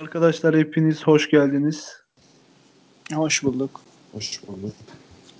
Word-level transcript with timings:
Arkadaşlar 0.00 0.56
hepiniz 0.56 1.06
hoş 1.06 1.30
geldiniz. 1.30 2.02
Hoş 3.14 3.42
bulduk. 3.42 3.80
Hoş 4.12 4.40
bulduk. 4.48 4.72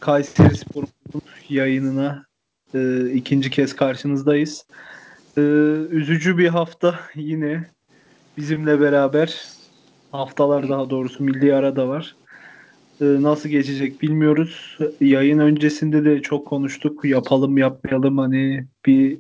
Kayseri 0.01 0.57
Spor'un 0.57 1.23
yayınına 1.49 2.27
e, 2.75 3.11
ikinci 3.11 3.51
kez 3.51 3.77
karşınızdayız. 3.77 4.67
E, 5.39 5.41
üzücü 5.91 6.39
bir 6.39 6.49
hafta 6.49 7.01
yine 7.15 7.71
bizimle 8.37 8.81
beraber. 8.81 9.45
Haftalar 10.13 10.69
daha 10.69 10.91
doğrusu 10.91 11.25
milli 11.25 11.55
ara 11.55 11.77
da 11.77 11.89
var. 11.89 12.17
E, 13.01 13.05
nasıl 13.05 13.49
geçecek 13.49 14.03
bilmiyoruz. 14.03 14.79
Yayın 15.01 15.39
öncesinde 15.39 16.05
de 16.05 16.23
çok 16.23 16.47
konuştuk. 16.47 17.05
Yapalım 17.05 17.59
yapmayalım 17.59 18.19
hani 18.19 18.67
bir 18.87 19.19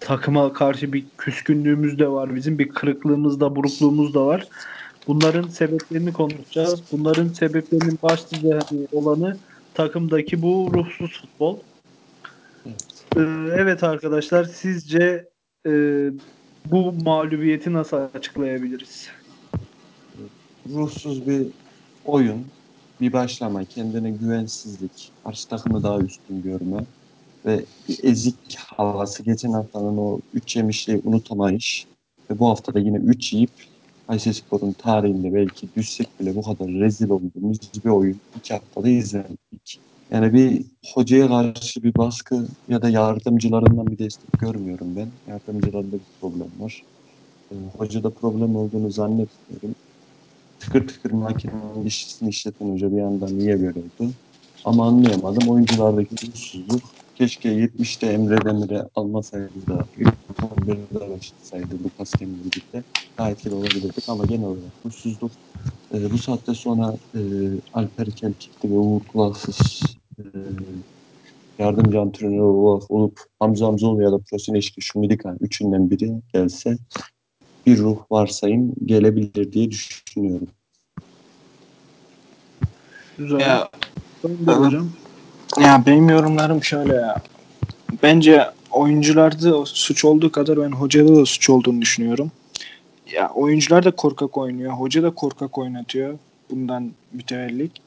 takıma 0.00 0.52
karşı 0.52 0.92
bir 0.92 1.04
küskünlüğümüz 1.18 1.98
de 1.98 2.08
var 2.08 2.34
bizim. 2.34 2.58
Bir 2.58 2.68
kırıklığımız 2.68 3.40
da 3.40 3.56
burukluğumuz 3.56 4.14
da 4.14 4.26
var. 4.26 4.48
Bunların 5.06 5.48
sebeplerini 5.48 6.12
konuşacağız. 6.12 6.82
Bunların 6.92 7.28
sebeplerinin 7.28 7.98
başlıca 8.02 8.58
olanı 8.92 9.36
takımdaki 9.74 10.42
bu 10.42 10.70
ruhsuz 10.74 11.20
futbol. 11.20 11.58
Evet. 12.66 13.04
Ee, 13.16 13.20
evet 13.56 13.84
arkadaşlar 13.84 14.44
sizce 14.44 15.28
e, 15.66 15.70
bu 16.66 16.92
mağlubiyeti 16.92 17.72
nasıl 17.72 17.96
açıklayabiliriz? 17.96 19.08
Ruhsuz 20.68 21.28
bir 21.28 21.46
oyun, 22.04 22.46
bir 23.00 23.12
başlama, 23.12 23.64
kendine 23.64 24.10
güvensizlik, 24.10 25.12
karşı 25.24 25.48
takımı 25.48 25.82
daha 25.82 25.98
üstün 25.98 26.42
görme 26.42 26.84
ve 27.46 27.64
bir 27.88 28.04
ezik 28.04 28.56
havası. 28.58 29.22
Geçen 29.22 29.52
haftanın 29.52 29.96
o 29.96 30.20
üç 30.32 30.56
yemişliği 30.56 31.00
unutamayış 31.04 31.86
ve 32.30 32.38
bu 32.38 32.48
hafta 32.48 32.74
da 32.74 32.78
yine 32.78 32.96
üç 32.96 33.32
yiyip 33.32 33.50
Kayserispor'un 34.06 34.72
tarihinde 34.72 35.34
belki 35.34 35.74
düşsek 35.76 36.20
bile 36.20 36.36
bu 36.36 36.42
kadar 36.42 36.68
rezil 36.68 37.10
olduğumuz 37.10 37.58
bir 37.84 37.90
oyun 37.90 38.20
iki 38.36 38.54
haftada 38.54 38.88
izledik. 38.88 39.80
Yani 40.10 40.32
bir 40.32 40.66
hocaya 40.94 41.28
karşı 41.28 41.82
bir 41.82 41.94
baskı 41.94 42.48
ya 42.68 42.82
da 42.82 42.88
yardımcılarından 42.88 43.86
bir 43.86 43.98
destek 43.98 44.32
görmüyorum 44.40 44.96
ben. 44.96 45.12
Yardımcılarında 45.26 45.96
bir 45.96 46.06
problem 46.20 46.60
var. 46.60 46.82
Ee, 47.52 47.54
hocada 47.78 48.14
problem 48.14 48.56
olduğunu 48.56 48.90
zannetmiyorum. 48.90 49.74
Tıkır 50.58 50.88
tıkır 50.88 51.10
makinenin 51.10 51.84
dişisini 51.84 52.28
işleten 52.28 52.66
hoca 52.66 52.92
bir 52.92 52.96
yandan 52.96 53.38
niye 53.38 53.60
böyle? 53.60 53.80
Ama 54.64 54.86
anlayamadım. 54.86 55.48
Oyunculardaki 55.48 56.14
ruhsuzluk 56.26 56.82
keşke 57.20 57.48
70'te 57.48 58.06
Emre 58.06 58.44
Demir'e 58.44 58.84
almasaydı 58.94 59.66
da 59.66 59.86
11'de 60.40 61.10
başlasaydı 61.10 61.84
Lucas 61.84 62.20
Demir'le 62.20 62.44
birlikte 62.44 62.84
daha 63.18 63.30
etkili 63.30 63.54
olabilirdik 63.54 64.08
ama 64.08 64.24
genel 64.24 64.44
olarak 64.44 64.72
ruhsuzluk 64.86 65.32
e, 65.94 66.10
bu 66.10 66.18
saatte 66.18 66.54
sonra 66.54 66.94
e, 67.14 67.20
Alper 67.72 68.10
Kelkikli 68.10 68.70
ve 68.70 68.74
Uğur 68.74 69.00
Kulaksız 69.00 69.82
e, 70.18 70.22
yardımcı 71.58 72.00
antrenör 72.00 72.40
olarak 72.40 72.90
olup 72.90 73.20
Hamza 73.38 73.66
Hamzoğlu 73.66 74.02
ya 74.02 74.12
da 74.12 74.18
Prosineşki 74.18 74.80
Şumidikan 74.80 75.36
üçünden 75.40 75.90
biri 75.90 76.12
gelse 76.32 76.76
bir 77.66 77.78
ruh 77.78 77.98
varsayım 78.10 78.74
gelebilir 78.84 79.52
diye 79.52 79.70
düşünüyorum. 79.70 80.48
Güzel. 83.18 83.40
Ya, 83.40 83.68
Önder 84.24 84.54
hocam. 84.54 84.90
Ya 85.58 85.82
benim 85.86 86.08
yorumlarım 86.08 86.64
şöyle 86.64 86.94
ya. 86.94 87.22
Bence 88.02 88.46
oyuncularda 88.70 89.66
suç 89.66 90.04
olduğu 90.04 90.32
kadar 90.32 90.60
ben 90.60 90.72
hocada 90.72 91.16
da 91.16 91.26
suç 91.26 91.50
olduğunu 91.50 91.80
düşünüyorum. 91.80 92.30
Ya 93.12 93.30
oyuncular 93.34 93.84
da 93.84 93.90
korkak 93.90 94.38
oynuyor. 94.38 94.72
Hoca 94.72 95.02
da 95.02 95.10
korkak 95.10 95.58
oynatıyor. 95.58 96.18
Bundan 96.50 96.92
mütevellik. 97.12 97.82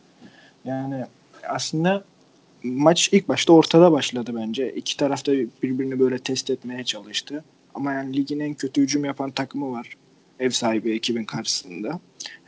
Yani 0.65 1.05
aslında 1.49 2.03
maç 2.63 3.09
ilk 3.11 3.29
başta 3.29 3.53
ortada 3.53 3.91
başladı 3.91 4.31
bence. 4.35 4.73
İki 4.73 4.97
taraf 4.97 5.25
da 5.25 5.31
birbirini 5.63 5.99
böyle 5.99 6.19
test 6.19 6.49
etmeye 6.49 6.83
çalıştı. 6.83 7.43
Ama 7.75 7.93
yani 7.93 8.17
ligin 8.17 8.39
en 8.39 8.53
kötü 8.53 8.81
hücum 8.81 9.05
yapan 9.05 9.31
takımı 9.31 9.71
var. 9.71 9.97
Ev 10.39 10.49
sahibi 10.49 10.91
ekibin 10.95 11.25
karşısında. 11.25 11.99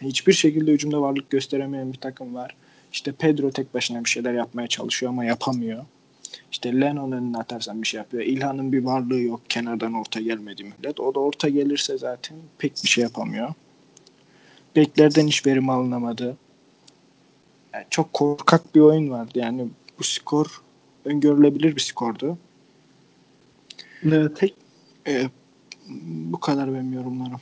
Hiçbir 0.01 0.33
şekilde 0.33 0.71
hücumda 0.71 1.01
varlık 1.01 1.29
gösteremeyen 1.29 1.93
bir 1.93 1.97
takım 1.97 2.35
var. 2.35 2.55
İşte 2.95 3.11
Pedro 3.11 3.51
tek 3.51 3.73
başına 3.73 4.03
bir 4.03 4.09
şeyler 4.09 4.33
yapmaya 4.33 4.67
çalışıyor 4.67 5.11
ama 5.11 5.25
yapamıyor. 5.25 5.85
İşte 6.51 6.81
Lennon 6.81 7.11
önüne 7.11 7.37
atarsan 7.37 7.81
bir 7.81 7.87
şey 7.87 7.97
yapıyor. 7.97 8.23
İlhan'ın 8.23 8.71
bir 8.71 8.83
varlığı 8.83 9.19
yok. 9.21 9.41
Kenardan 9.49 9.93
orta 9.93 10.19
gelmedi 10.19 10.63
millet. 10.63 10.99
O 10.99 11.15
da 11.15 11.19
orta 11.19 11.49
gelirse 11.49 11.97
zaten 11.97 12.37
pek 12.57 12.83
bir 12.83 12.89
şey 12.89 13.01
yapamıyor. 13.03 13.53
Beklerden 14.75 15.27
hiç 15.27 15.45
verim 15.45 15.69
alınamadı. 15.69 16.37
Yani 17.73 17.85
çok 17.89 18.13
korkak 18.13 18.75
bir 18.75 18.79
oyun 18.79 19.09
vardı. 19.09 19.31
Yani 19.35 19.67
bu 19.99 20.03
skor 20.03 20.61
öngörülebilir 21.05 21.75
bir 21.75 21.81
skordu. 21.81 22.37
Evet. 24.05 24.53
Ee, 25.07 25.29
bu 26.31 26.39
kadar 26.39 26.73
benim 26.73 26.93
yorumlarım. 26.93 27.41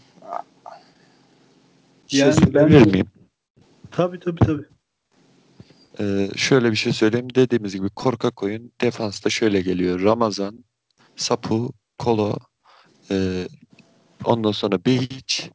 Şey 2.08 2.20
Yani 2.20 2.34
söyleyebilir 2.34 2.86
ben- 2.86 2.92
miyim? 2.92 3.08
Tabii 3.92 4.20
tabii 4.20 4.40
tabii. 4.46 4.73
Ee, 6.00 6.30
şöyle 6.36 6.72
bir 6.72 6.76
şey 6.76 6.94
söyleyeyim. 6.94 7.36
Dediğimiz 7.36 7.76
gibi 7.76 7.90
korkak 7.90 8.44
oyun 8.44 8.72
defansta 8.82 9.30
şöyle 9.30 9.62
geliyor. 9.62 10.02
Ramazan, 10.02 10.66
Sapu, 11.16 11.74
Kolo, 11.98 12.36
e, 13.12 13.48
ondan 14.26 14.52
sonra 14.52 14.86
Behiç. 14.86 15.50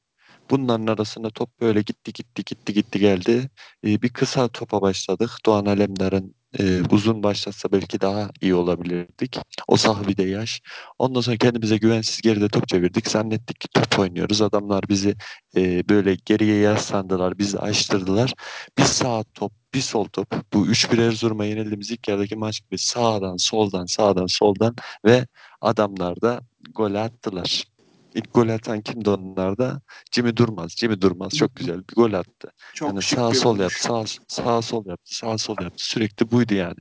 Bunların 0.50 0.86
arasında 0.86 1.30
top 1.30 1.60
böyle 1.60 1.82
gitti 1.82 2.12
gitti 2.12 2.44
gitti 2.44 2.72
gitti 2.74 2.98
geldi. 3.00 3.50
Ee, 3.84 4.02
bir 4.02 4.08
kısa 4.08 4.48
topa 4.48 4.82
başladık. 4.82 5.30
Doğan 5.46 5.66
Alemdar'ın 5.66 6.34
e, 6.58 6.82
uzun 6.90 7.22
başlatsa 7.22 7.72
belki 7.72 8.00
daha 8.00 8.30
iyi 8.40 8.54
olabilirdik. 8.54 9.38
O 9.68 9.76
sahibi 9.76 10.16
de 10.16 10.22
yaş. 10.22 10.60
Ondan 10.98 11.20
sonra 11.20 11.36
kendimize 11.36 11.76
güvensiz 11.76 12.20
geride 12.20 12.48
top 12.48 12.68
çevirdik. 12.68 13.08
Zannettik 13.10 13.60
ki 13.60 13.68
top 13.74 13.98
oynuyoruz. 13.98 14.42
Adamlar 14.42 14.84
bizi 14.88 15.14
e, 15.56 15.88
böyle 15.88 16.16
geriye 16.24 16.56
yaslandılar. 16.56 17.38
Bizi 17.38 17.58
açtırdılar. 17.58 18.34
Bir 18.78 18.84
sağ 18.84 19.24
top, 19.34 19.52
bir 19.74 19.80
sol 19.80 20.04
top. 20.04 20.34
Bu 20.52 20.66
3-1 20.66 21.08
Erzurum'a 21.08 21.44
yenildiğimiz 21.44 21.90
ilk 21.90 22.08
yarıdaki 22.08 22.36
maç 22.36 22.60
gibi 22.60 22.78
sağdan, 22.78 23.36
soldan, 23.36 23.86
sağdan, 23.86 24.26
soldan 24.26 24.76
ve 25.04 25.26
adamlar 25.60 26.20
da 26.20 26.40
gol 26.74 26.94
attılar. 26.94 27.64
İlk 28.14 28.34
gol 28.34 28.48
atan 28.48 28.80
kimdi 28.80 29.10
onlarda? 29.10 29.80
Jimmy 30.12 30.36
Durmaz. 30.36 30.72
Jimmy 30.76 31.00
Durmaz 31.00 31.32
çok 31.36 31.56
güzel 31.56 31.78
bir 31.78 31.94
gol 31.94 32.12
attı. 32.12 32.50
Çok 32.74 32.88
Yani 32.88 33.02
sağ 33.02 33.34
sol 33.34 33.58
yaptı, 33.58 33.82
sağ, 33.82 34.04
sağ 34.28 34.62
sol 34.62 34.86
yaptı, 34.86 35.16
sağ 35.16 35.38
sol 35.38 35.56
yaptı. 35.60 35.84
Sürekli 35.84 36.30
buydu 36.30 36.54
yani. 36.54 36.76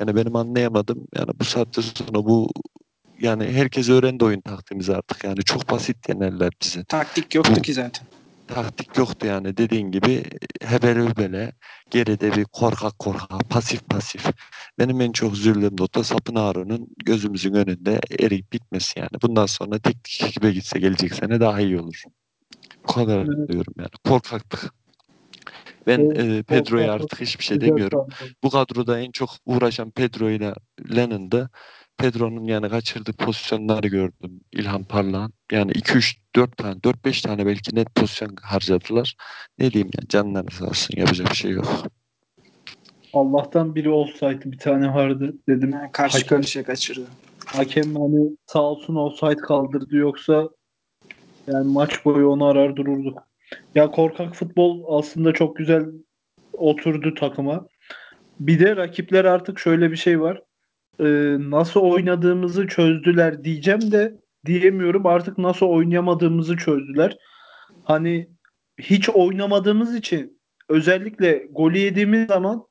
Yani 0.00 0.16
benim 0.16 0.36
anlayamadım. 0.36 1.06
Yani 1.14 1.30
bu 1.40 1.44
saatte 1.44 1.82
sonra 1.82 2.24
bu 2.24 2.50
yani 3.18 3.44
herkes 3.52 3.88
öğrendi 3.88 4.24
oyun 4.24 4.40
taktiğimizi 4.40 4.96
artık. 4.96 5.24
Yani 5.24 5.44
çok 5.44 5.70
basit 5.70 6.08
yenerler 6.08 6.50
bizi 6.62 6.84
Taktik 6.84 7.34
yoktu 7.34 7.52
Bu- 7.56 7.62
ki 7.62 7.74
zaten. 7.74 8.06
Taktik 8.50 8.98
yoktu 8.98 9.26
yani 9.26 9.56
dediğin 9.56 9.90
gibi 9.90 10.24
hebele 10.62 11.04
hübele 11.04 11.52
geride 11.90 12.36
bir 12.36 12.44
korkak 12.44 12.98
korkak 12.98 13.50
pasif 13.50 13.88
pasif. 13.88 14.26
Benim 14.78 15.00
en 15.00 15.12
çok 15.12 15.32
üzüldüğüm 15.32 15.76
nokta 15.78 16.04
Sapın 16.04 16.34
Harun'un 16.34 16.88
gözümüzün 17.04 17.54
önünde 17.54 18.00
eriyip 18.18 18.52
bitmesi 18.52 18.98
yani. 18.98 19.10
Bundan 19.22 19.46
sonra 19.46 19.78
teknik 19.78 20.22
ekibe 20.22 20.50
gitse 20.50 20.78
gelecek 20.78 21.14
sene 21.14 21.40
daha 21.40 21.60
iyi 21.60 21.80
olur. 21.80 22.02
Bu 22.88 22.92
kadar 22.92 23.18
Evet. 23.18 23.48
diyorum 23.48 23.74
yani. 23.78 23.90
Korkaklık. 24.04 24.74
Ben 25.86 26.10
e, 26.10 26.42
Pedro'ya 26.42 26.92
artık 26.92 27.20
hiçbir 27.20 27.44
şey 27.44 27.60
demiyorum. 27.60 28.06
Bu 28.42 28.50
kadroda 28.50 29.00
en 29.00 29.10
çok 29.10 29.30
uğraşan 29.46 29.90
Pedro 29.90 30.30
ile 30.30 30.54
Lennon'dı. 30.96 31.50
Pedro'nun 32.00 32.44
yani 32.44 32.68
kaçırdığı 32.68 33.12
pozisyonları 33.12 33.88
gördüm. 33.88 34.40
İlhan 34.52 34.84
Parlağan. 34.84 35.32
Yani 35.52 35.72
2-3 35.72 36.16
4 36.36 36.56
tane 36.56 36.74
4-5 36.74 37.22
tane 37.22 37.46
belki 37.46 37.76
net 37.76 37.94
pozisyon 37.94 38.36
harcadılar. 38.42 39.16
Ne 39.58 39.72
diyeyim 39.72 39.90
ya 39.94 40.08
canları 40.08 40.50
sağ 40.50 40.64
olsun 40.66 40.94
yapacak 40.96 41.30
bir 41.30 41.36
şey 41.36 41.50
yok. 41.50 41.82
Allah'tan 43.12 43.74
biri 43.74 43.90
offside 43.90 44.52
bir 44.52 44.58
tane 44.58 44.94
vardı 44.94 45.34
dedim. 45.48 45.70
Yani 45.70 45.92
karşı 45.92 46.18
Hakem- 46.18 46.28
karşıya 46.28 46.64
kaçırdı. 46.64 47.06
Hakem 47.46 47.94
hani 47.94 48.30
sağ 48.46 48.62
olsun 48.62 48.94
offside 48.94 49.36
kaldırdı 49.36 49.96
yoksa 49.96 50.48
yani 51.46 51.72
maç 51.72 52.04
boyu 52.04 52.28
onu 52.28 52.44
arar 52.44 52.76
dururduk. 52.76 53.18
Ya 53.74 53.90
korkak 53.90 54.34
futbol 54.34 54.98
aslında 54.98 55.32
çok 55.32 55.56
güzel 55.56 55.84
oturdu 56.52 57.14
takıma. 57.14 57.66
Bir 58.40 58.60
de 58.60 58.76
rakipler 58.76 59.24
artık 59.24 59.58
şöyle 59.58 59.90
bir 59.90 59.96
şey 59.96 60.20
var. 60.20 60.42
Ee, 61.00 61.36
nasıl 61.50 61.80
oynadığımızı 61.80 62.66
çözdüler 62.66 63.44
diyeceğim 63.44 63.92
de 63.92 64.20
diyemiyorum. 64.46 65.06
Artık 65.06 65.38
nasıl 65.38 65.66
oynayamadığımızı 65.66 66.56
çözdüler. 66.56 67.16
Hani 67.84 68.28
hiç 68.80 69.08
oynamadığımız 69.08 69.94
için 69.94 70.40
özellikle 70.68 71.46
golü 71.50 71.78
yediğimiz 71.78 72.26
zaman 72.28 72.64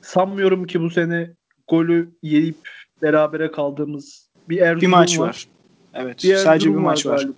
sanmıyorum 0.00 0.66
ki 0.66 0.80
bu 0.80 0.90
sene 0.90 1.30
golü 1.68 2.14
yiyip 2.22 2.68
berabere 3.02 3.50
kaldığımız 3.50 4.30
bir 4.48 4.58
Erzurum 4.58 4.80
Bir 4.80 4.86
maç 4.86 5.18
var. 5.18 5.28
var. 5.28 5.46
Evet. 5.94 6.24
Bir 6.24 6.36
sadece 6.36 6.70
bir 6.70 6.74
maç 6.74 7.06
var. 7.06 7.16
galiba. 7.16 7.32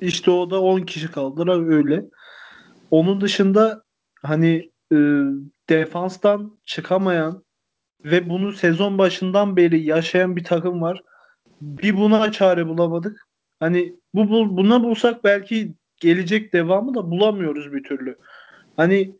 işte 0.00 0.30
o 0.30 0.50
da 0.50 0.62
10 0.62 0.80
kişi 0.80 1.10
kaldılar 1.10 1.70
öyle. 1.70 2.04
Onun 2.90 3.20
dışında 3.20 3.82
hani 4.22 4.70
e, 4.92 4.96
defanstan 5.68 6.58
çıkamayan 6.64 7.42
ve 8.04 8.28
bunu 8.28 8.52
sezon 8.52 8.98
başından 8.98 9.56
beri 9.56 9.82
yaşayan 9.82 10.36
bir 10.36 10.44
takım 10.44 10.82
var. 10.82 11.02
Bir 11.60 11.96
buna 11.96 12.32
çare 12.32 12.68
bulamadık. 12.68 13.28
Hani 13.60 13.96
bu 14.14 14.56
buna 14.56 14.82
bulsak 14.82 15.24
belki 15.24 15.74
gelecek 15.96 16.52
devamı 16.52 16.94
da 16.94 17.10
bulamıyoruz 17.10 17.72
bir 17.72 17.82
türlü. 17.82 18.18
Hani 18.76 19.16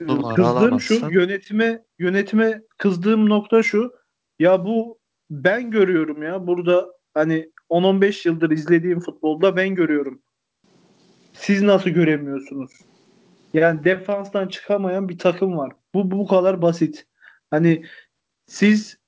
numara 0.00 0.34
Kızdığım 0.34 0.80
şu 0.80 1.08
yönetime 1.10 1.84
yönetime 1.98 2.62
kızdığım 2.78 3.28
nokta 3.28 3.62
şu. 3.62 3.92
Ya 4.38 4.64
bu 4.64 4.98
ben 5.30 5.70
görüyorum 5.70 6.22
ya 6.22 6.46
burada 6.46 6.86
hani 7.14 7.50
10-15 7.70 8.28
yıldır 8.28 8.50
izlediğim 8.50 9.00
futbolda 9.00 9.56
ben 9.56 9.74
görüyorum. 9.74 10.22
Siz 11.32 11.62
nasıl 11.62 11.90
göremiyorsunuz? 11.90 12.70
Yani 13.54 13.84
defanstan 13.84 14.48
çıkamayan 14.48 15.08
bir 15.08 15.18
takım 15.18 15.56
var. 15.56 15.72
Bu 15.94 16.10
bu 16.10 16.26
kadar 16.26 16.62
basit. 16.62 17.06
Hani 17.50 17.84
siz 18.52 18.98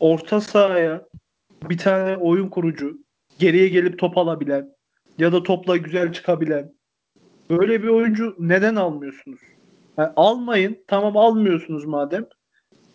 orta 0.00 0.40
sahaya 0.40 1.08
bir 1.62 1.78
tane 1.78 2.16
oyun 2.16 2.48
kurucu, 2.48 2.98
geriye 3.38 3.68
gelip 3.68 3.98
top 3.98 4.18
alabilen 4.18 4.68
ya 5.18 5.32
da 5.32 5.42
topla 5.42 5.76
güzel 5.76 6.12
çıkabilen 6.12 6.72
böyle 7.50 7.82
bir 7.82 7.88
oyuncu 7.88 8.36
neden 8.38 8.74
almıyorsunuz? 8.74 9.40
Ha, 9.96 10.12
almayın. 10.16 10.84
Tamam 10.86 11.16
almıyorsunuz 11.16 11.84
madem. 11.84 12.26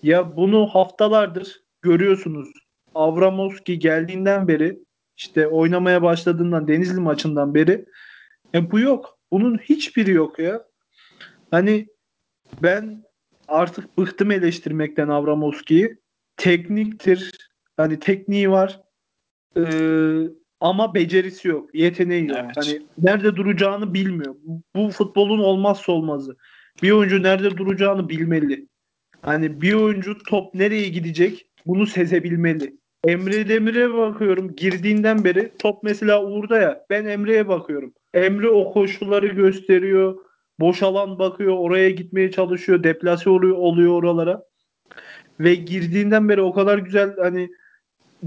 Ya 0.04 0.38
bunu 0.38 0.68
haftalardır 0.68 1.64
görüyorsunuz. 1.82 2.50
Avramovski 2.96 3.80
geldiğinden 3.80 4.48
beri 4.48 4.80
işte 5.18 5.48
oynamaya 5.48 6.02
başladığından 6.02 6.68
Denizli 6.68 7.00
maçından 7.00 7.56
beri 7.56 7.86
e, 8.54 8.72
bu 8.72 8.80
yok. 8.80 9.20
Bunun 9.32 9.58
hiçbiri 9.58 10.12
yok 10.12 10.40
ya. 10.40 10.66
Hani 11.52 11.88
ben 12.64 13.04
artık 13.48 13.98
bıktım 13.98 14.32
eleştirmekten 14.32 15.08
Avramovski'yi. 15.08 15.98
Tekniktir. 16.38 17.32
Hani 17.78 18.00
tekniği 18.00 18.52
var. 18.52 18.82
Ee, 19.58 20.22
ama 20.60 20.94
becerisi 20.94 21.48
yok. 21.48 21.76
Yeteneği 21.76 22.28
yok. 22.28 22.38
Evet. 22.44 22.52
Hani 22.56 22.82
nerede 22.98 23.36
duracağını 23.36 23.94
bilmiyor. 23.94 24.36
Bu 24.76 24.90
futbolun 24.90 25.40
olmazsa 25.40 25.92
olmazı. 25.92 26.38
Bir 26.84 26.92
oyuncu 26.92 27.24
nerede 27.24 27.58
duracağını 27.58 28.10
bilmeli. 28.10 28.68
Hani 29.22 29.62
bir 29.62 29.74
oyuncu 29.74 30.18
top 30.18 30.54
nereye 30.54 30.90
gidecek 30.90 31.46
bunu 31.66 31.88
sezebilmeli. 31.88 32.76
Emre 33.08 33.50
Demir'e 33.50 33.94
bakıyorum 33.94 34.56
girdiğinden 34.56 35.24
beri 35.24 35.52
top 35.60 35.84
mesela 35.84 36.24
Uğur'da 36.26 36.58
ya 36.58 36.86
ben 36.90 37.06
Emre'ye 37.06 37.48
bakıyorum. 37.48 37.94
Emre 38.14 38.50
o 38.50 38.74
koşulları 38.74 39.28
gösteriyor. 39.28 40.18
Boş 40.60 40.84
alan 40.84 41.20
bakıyor 41.20 41.58
oraya 41.58 41.90
gitmeye 41.90 42.32
çalışıyor. 42.32 42.84
Deplase 42.84 43.30
oluyor, 43.30 43.58
oluyor 43.58 43.94
oralara. 43.94 44.44
Ve 45.40 45.56
girdiğinden 45.56 46.30
beri 46.30 46.42
o 46.42 46.54
kadar 46.54 46.78
güzel 46.78 47.16
hani 47.18 47.50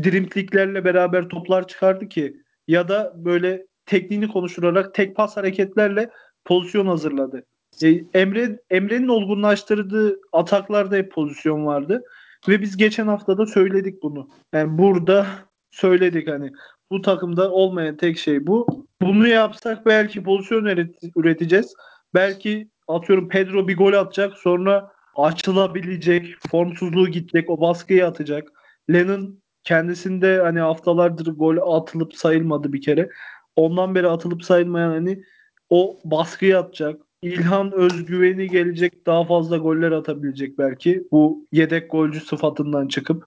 drimpliklerle 0.03 0.85
beraber 0.85 1.29
toplar 1.29 1.69
çıkardı 1.69 2.09
ki 2.09 2.37
ya 2.69 2.89
da 2.89 3.13
böyle 3.17 3.67
tekniğini 3.87 4.29
konuşturarak 4.29 4.95
tek 4.95 5.17
pas 5.17 5.37
hareketlerle 5.37 6.11
pozisyon 6.45 6.87
hazırladı. 6.87 7.45
E, 7.83 8.05
Emre 8.15 8.59
Emre'nin 8.71 9.09
olgunlaştırdığı 9.09 10.21
ataklarda 10.33 10.97
hep 10.97 11.13
pozisyon 11.13 11.67
vardı 11.67 12.03
ve 12.49 12.61
biz 12.61 12.77
geçen 12.77 13.07
hafta 13.07 13.39
da 13.39 13.47
söyledik 13.47 14.03
bunu. 14.03 14.29
Yani 14.53 14.79
burada 14.79 15.27
söyledik 15.71 16.29
hani 16.29 16.53
bu 16.91 17.03
takımda 17.03 17.51
olmayan 17.51 17.97
tek 17.97 18.19
şey 18.19 18.47
bu. 18.47 18.67
Bunu 19.03 19.29
yapsak 19.29 19.87
belki 19.87 20.23
pozisyon 20.23 20.65
üret- 20.65 21.13
üreteceğiz. 21.17 21.75
Belki 22.15 22.69
atıyorum 22.89 23.29
Pedro 23.29 23.69
bir 23.69 23.77
gol 23.77 23.93
atacak 23.93 24.35
sonra 24.35 24.93
açılabilecek, 25.17 26.35
formsuzluğu 26.51 27.09
gidecek, 27.09 27.51
o 27.51 27.61
baskıyı 27.61 28.07
atacak. 28.07 28.53
Lennon 28.93 29.39
kendisinde 29.65 30.41
hani 30.43 30.61
haftalardır 30.61 31.33
gol 31.33 31.77
atılıp 31.77 32.15
sayılmadı 32.15 32.73
bir 32.73 32.83
kere. 32.83 33.11
Ondan 33.57 33.95
beri 33.95 34.09
atılıp 34.09 34.45
sayılmayan 34.45 34.91
hani 34.91 35.23
o 35.71 35.99
baskıyı 36.05 36.59
atacak. 36.59 37.01
İlhan 37.23 37.73
özgüveni 37.73 38.49
gelecek 38.49 39.07
daha 39.07 39.25
fazla 39.25 39.57
goller 39.57 39.93
atabilecek 39.93 40.59
belki. 40.59 41.05
Bu 41.13 41.47
yedek 41.53 41.91
golcü 41.91 42.21
sıfatından 42.21 42.89
çıkıp 42.89 43.25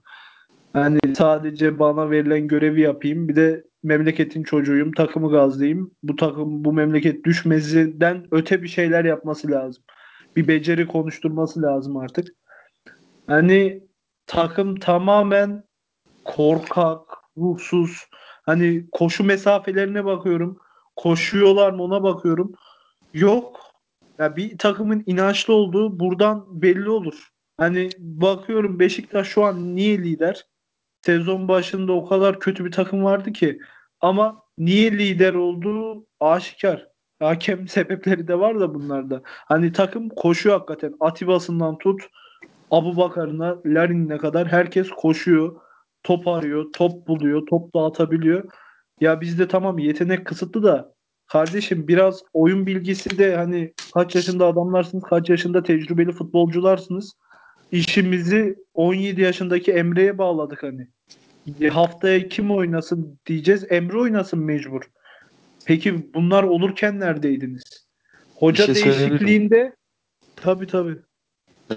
hani 0.74 1.00
sadece 1.18 1.80
bana 1.80 2.12
verilen 2.12 2.48
görevi 2.48 2.82
yapayım. 2.82 3.28
Bir 3.28 3.36
de 3.36 3.64
memleketin 3.84 4.44
çocuğuyum, 4.44 4.92
takımı 4.92 5.32
gazlayayım. 5.32 5.92
Bu 6.04 6.16
takım 6.16 6.66
bu 6.66 6.74
memleket 6.74 7.26
düşmesinden 7.26 8.28
öte 8.32 8.64
bir 8.64 8.68
şeyler 8.68 9.06
yapması 9.06 9.52
lazım. 9.52 9.84
Bir 10.36 10.48
beceri 10.48 10.88
konuşturması 10.88 11.62
lazım 11.62 11.98
artık. 11.98 12.28
Hani 13.28 13.84
takım 14.28 14.76
tamamen 14.76 15.64
korkak, 16.26 17.00
ruhsuz. 17.38 17.98
Hani 18.46 18.86
koşu 18.92 19.24
mesafelerine 19.24 20.06
bakıyorum. 20.06 20.60
Koşuyorlar 20.96 21.72
mı 21.72 21.84
ona 21.84 22.04
bakıyorum. 22.04 22.54
Yok. 23.14 23.60
Ya 24.20 24.36
bir 24.36 24.58
takımın 24.58 25.04
inançlı 25.06 25.54
olduğu 25.54 26.00
buradan 26.00 26.62
belli 26.62 26.90
olur. 26.90 27.28
Hani 27.58 27.90
bakıyorum 28.00 28.80
Beşiktaş 28.80 29.28
şu 29.28 29.44
an 29.44 29.76
niye 29.76 29.98
lider? 29.98 30.46
Sezon 31.06 31.48
başında 31.48 31.94
o 31.94 32.06
kadar 32.10 32.40
kötü 32.40 32.66
bir 32.66 32.72
takım 32.72 33.04
vardı 33.04 33.34
ki. 33.34 33.60
Ama 34.02 34.44
niye 34.58 34.92
lider 34.92 35.34
olduğu 35.34 36.06
aşikar. 36.20 36.88
Hakem 37.20 37.68
sebepleri 37.68 38.28
de 38.28 38.40
var 38.40 38.60
da 38.60 38.74
bunlarda. 38.74 39.22
Hani 39.26 39.72
takım 39.72 40.10
koşuyor 40.10 40.56
hakikaten. 40.60 40.96
Atiba'sından 41.00 41.78
tut 41.78 42.02
Abu 42.72 42.98
Bakar'ına, 42.98 43.58
Larin'ine 43.66 44.18
kadar 44.18 44.48
herkes 44.48 44.90
koşuyor. 44.90 45.56
Top 46.04 46.28
arıyor, 46.28 46.66
top 46.74 47.08
buluyor, 47.08 47.46
top 47.50 47.76
dağıtabiliyor. 47.76 48.44
Ya 49.02 49.22
bizde 49.22 49.48
tamam 49.48 49.80
yetenek 49.80 50.26
kısıtlı 50.26 50.64
da 50.64 50.94
kardeşim 51.28 51.88
biraz 51.88 52.22
oyun 52.34 52.66
bilgisi 52.66 53.18
de 53.18 53.36
hani 53.36 53.74
kaç 53.94 54.16
yaşında 54.16 54.48
adamlarsınız, 54.48 55.04
kaç 55.04 55.30
yaşında 55.30 55.64
tecrübeli 55.64 56.12
futbolcularsınız. 56.12 57.14
İşimizi 57.72 58.56
17 58.74 59.22
yaşındaki 59.22 59.72
Emre'ye 59.72 60.18
bağladık 60.18 60.64
hani. 60.64 60.88
Haftaya 61.70 62.30
kim 62.30 62.52
oynasın 62.52 63.20
diyeceğiz. 63.26 63.66
Emre 63.70 63.98
oynasın 63.98 64.40
mecbur. 64.40 64.82
Peki 65.66 66.14
bunlar 66.14 66.44
olurken 66.44 67.00
neredeydiniz? 67.00 67.64
Hoca 68.36 68.68
Bir 68.68 68.76
şey 68.76 68.86
değişikliğinde 68.86 69.76
tabii 70.36 70.68
tabii. 70.68 70.96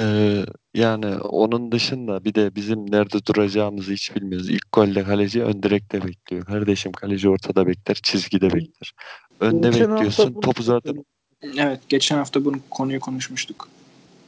Ee, 0.00 0.45
yani 0.75 1.16
onun 1.16 1.73
dışında 1.73 2.25
bir 2.25 2.35
de 2.35 2.54
bizim 2.54 2.90
nerede 2.90 3.26
duracağımızı 3.26 3.92
hiç 3.92 4.16
bilmiyoruz. 4.16 4.50
İlk 4.50 4.73
golde 4.73 5.04
kaleci 5.04 5.42
ön 5.42 5.62
direkte 5.62 6.04
bekliyor. 6.04 6.45
Kardeşim 6.45 6.92
kaleci 6.92 7.28
ortada 7.28 7.66
bekler, 7.66 7.95
çizgide 7.95 8.47
bekler. 8.47 8.92
Önde 9.40 9.69
Geçen 9.69 9.92
bekliyorsun. 9.92 10.40
Topu 10.40 10.62
zaten 10.62 11.04
Evet 11.59 11.80
geçen 11.88 12.16
hafta 12.16 12.45
bunu 12.45 12.57
konuyu 12.71 13.00
konuşmuştuk. 13.00 13.69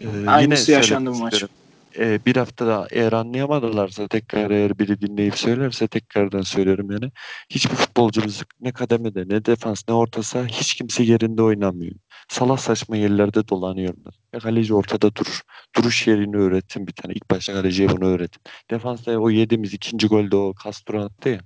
E, 0.01 0.07
Aynısı 0.31 0.71
yine 0.71 0.79
yaşandı 0.79 1.11
bu 1.11 1.15
maç. 1.15 1.35
isterim. 1.35 1.55
E, 1.99 2.25
bir 2.27 2.37
hafta 2.37 2.67
daha 2.67 2.87
eğer 2.91 3.13
anlayamadılarsa 3.13 4.09
tekrar 4.09 4.51
eğer 4.51 4.79
biri 4.79 5.01
dinleyip 5.01 5.35
söylerse 5.39 5.89
tekrardan 5.89 6.41
söylüyorum 6.43 6.91
yani. 6.91 7.11
Hiçbir 7.51 7.75
futbolcumuz 7.75 8.43
ne 8.61 8.73
kademede 8.73 9.25
ne 9.29 9.45
defans 9.45 9.83
ne 9.89 9.95
orta 9.95 10.23
saha 10.23 10.47
hiç 10.47 10.75
kimse 10.75 11.03
yerinde 11.03 11.43
oynamıyor. 11.43 11.93
Salak 12.29 12.61
saçma 12.61 12.97
yerlerde 12.97 13.49
dolanıyorlar. 13.49 14.15
Ya 14.33 14.41
kaleci 14.41 14.75
ortada 14.75 15.15
durur. 15.15 15.41
Duruş 15.77 16.07
yerini 16.07 16.37
öğretin 16.37 16.87
bir 16.87 16.93
tane. 16.93 17.15
İlk 17.15 17.31
başta 17.31 17.53
kaleciye 17.53 17.89
bunu 17.89 18.05
öğretin. 18.07 18.43
Defansta 18.71 19.19
o 19.19 19.31
yediğimiz 19.31 19.75
ikinci 19.75 20.07
golde 20.07 20.37
o 20.37 20.55
Castro 20.65 21.03
attı 21.05 21.29
ya. 21.29 21.41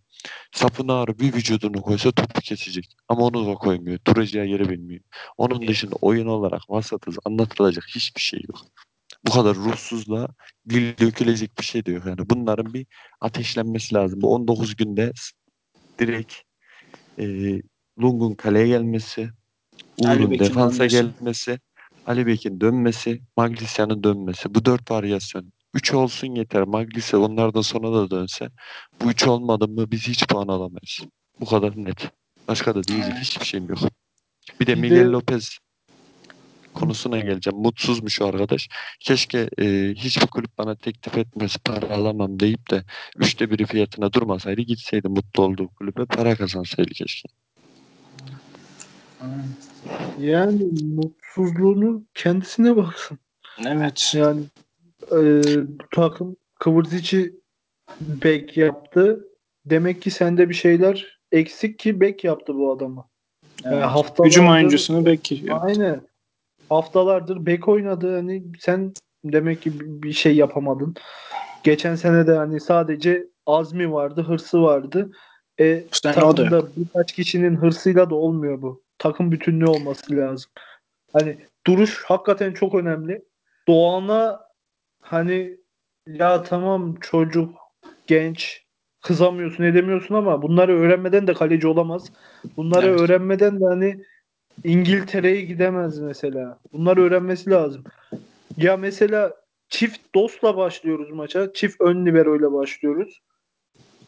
Sapını 0.52 0.92
ağrı 0.92 1.18
bir 1.18 1.34
vücudunu 1.34 1.82
koysa 1.82 2.12
topu 2.12 2.40
kesecek. 2.40 2.96
Ama 3.08 3.22
onu 3.22 3.46
da 3.46 3.54
koymuyor. 3.54 3.98
Duracağı 4.06 4.46
yeri 4.46 4.68
bilmiyor. 4.68 5.00
Onun 5.38 5.68
dışında 5.68 5.96
oyun 6.00 6.26
olarak 6.26 6.62
vasatız 6.68 7.18
anlatılacak 7.24 7.84
hiçbir 7.88 8.20
şey 8.20 8.40
yok. 8.48 8.60
Bu 9.26 9.30
kadar 9.30 9.56
ruhsuzluğa 9.56 10.28
dil 10.68 10.98
dökülecek 10.98 11.58
bir 11.58 11.64
şey 11.64 11.86
de 11.86 11.92
yok. 11.92 12.06
Yani 12.06 12.30
bunların 12.30 12.74
bir 12.74 12.86
ateşlenmesi 13.20 13.94
lazım. 13.94 14.20
Bu 14.20 14.34
19 14.34 14.76
günde 14.76 15.12
direkt 15.98 16.34
e, 17.18 17.24
Lung'un 18.00 18.34
kaleye 18.34 18.68
gelmesi, 18.68 19.30
Uğur'un 19.98 20.38
defansa 20.38 20.78
dönmesi. 20.78 20.96
gelmesi, 20.96 21.58
Ali 22.06 22.26
Bekir'in 22.26 22.60
dönmesi, 22.60 23.22
Maglisia'nın 23.36 24.04
dönmesi. 24.04 24.54
Bu 24.54 24.64
dört 24.64 24.90
varyasyon. 24.90 25.52
Üç 25.74 25.94
olsun 25.94 26.34
yeter. 26.34 26.62
Maglisia 26.62 27.18
onlardan 27.18 27.60
sonra 27.60 27.92
da 27.92 28.10
dönse. 28.10 28.48
Bu 29.02 29.10
üç 29.10 29.26
olmadı 29.26 29.68
mı 29.68 29.90
biz 29.90 30.08
hiç 30.08 30.26
puan 30.26 30.48
alamayız. 30.48 31.00
Bu 31.40 31.46
kadar 31.46 31.72
net. 31.76 32.10
Başka 32.48 32.74
da 32.74 32.84
diyecek 32.84 33.14
hiçbir 33.14 33.44
şeyim 33.44 33.68
yok. 33.68 33.78
Bir 34.60 34.66
de 34.66 34.74
Miguel 34.74 34.96
de- 34.96 35.04
Lopez 35.04 35.58
konusuna 36.74 37.18
geleceğim. 37.18 37.58
Mutsuzmuş 37.58 38.20
o 38.20 38.26
arkadaş. 38.26 38.68
Keşke 39.00 39.50
e, 39.58 39.94
hiçbir 39.96 40.26
kulüp 40.26 40.58
bana 40.58 40.76
teklif 40.76 41.18
etmesi 41.18 41.58
para 41.58 41.94
alamam 41.94 42.40
deyip 42.40 42.70
de 42.70 42.84
üçte 43.16 43.50
biri 43.50 43.66
fiyatına 43.66 44.12
durmasaydı 44.12 44.60
gitseydi 44.60 45.08
mutlu 45.08 45.42
olduğu 45.42 45.68
kulübe 45.68 46.04
para 46.04 46.36
kazansaydı 46.36 46.90
keşke. 46.90 47.28
Yani 50.18 50.64
mutsuzluğunu 50.94 52.02
kendisine 52.14 52.76
baksın. 52.76 53.18
Evet. 53.66 54.12
Yani 54.14 54.42
e, 55.12 55.42
takım 55.94 56.36
Kıvırcıcı 56.60 57.32
bek 58.00 58.56
yaptı. 58.56 59.24
Demek 59.64 60.02
ki 60.02 60.10
sende 60.10 60.48
bir 60.48 60.54
şeyler 60.54 61.20
eksik 61.32 61.78
ki 61.78 62.00
bek 62.00 62.24
yaptı 62.24 62.54
bu 62.54 62.72
adamı. 62.72 63.04
Yani 63.64 63.74
evet. 63.74 63.84
haftalardır- 63.84 64.30
Hücum 64.30 64.48
oyuncusunu 64.48 65.06
belki 65.06 65.52
Aynen. 65.52 66.00
Haftalardır 66.68 67.46
bek 67.46 67.68
oynadı. 67.68 68.16
Hani 68.16 68.42
sen 68.60 68.92
demek 69.24 69.62
ki 69.62 69.72
bir 70.02 70.12
şey 70.12 70.36
yapamadın. 70.36 70.94
Geçen 71.64 71.94
sene 71.94 72.26
de 72.26 72.32
hani 72.36 72.60
sadece 72.60 73.26
azmi 73.46 73.92
vardı, 73.92 74.22
hırsı 74.22 74.62
vardı. 74.62 75.10
E, 75.60 75.84
da 76.04 76.12
takımda 76.12 76.66
birkaç 76.76 77.12
kişinin 77.12 77.56
hırsıyla 77.56 78.10
da 78.10 78.14
olmuyor 78.14 78.62
bu. 78.62 78.82
Takım 78.98 79.32
bütünlüğü 79.32 79.66
olması 79.66 80.16
lazım. 80.16 80.50
Hani 81.12 81.38
duruş 81.66 82.04
hakikaten 82.04 82.52
çok 82.52 82.74
önemli. 82.74 83.22
Doğan'a 83.68 84.49
hani 85.00 85.56
ya 86.06 86.42
tamam 86.42 86.94
çocuk, 87.00 87.54
genç, 88.06 88.66
kızamıyorsun, 89.02 89.64
edemiyorsun 89.64 90.14
ama 90.14 90.42
bunları 90.42 90.76
öğrenmeden 90.78 91.26
de 91.26 91.34
kaleci 91.34 91.66
olamaz. 91.66 92.12
Bunları 92.56 92.86
Evet. 92.86 93.00
öğrenmeden 93.00 93.60
de 93.60 93.64
hani 93.64 94.04
İngiltere'ye 94.64 95.40
gidemez 95.40 95.98
mesela. 95.98 96.58
Bunları 96.72 97.02
öğrenmesi 97.02 97.50
lazım. 97.50 97.84
Ya 98.56 98.76
mesela 98.76 99.34
çift 99.68 100.14
dostla 100.14 100.56
başlıyoruz 100.56 101.10
maça. 101.10 101.52
Çift 101.52 101.80
ön 101.80 102.06
libero'yla 102.06 102.52
başlıyoruz. 102.52 103.20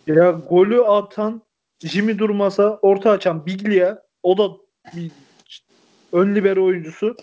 Ya 0.07 0.31
golü 0.31 0.83
atan 0.83 1.43
Jimmy 1.81 2.19
durmasa 2.19 2.79
orta 2.83 3.11
açan 3.11 3.47
Biglia 3.47 3.99
o 4.23 4.39
da 4.39 4.57
bir 4.95 5.11
ön 6.13 6.35
libero 6.35 6.65
oyuncusu. 6.65 7.17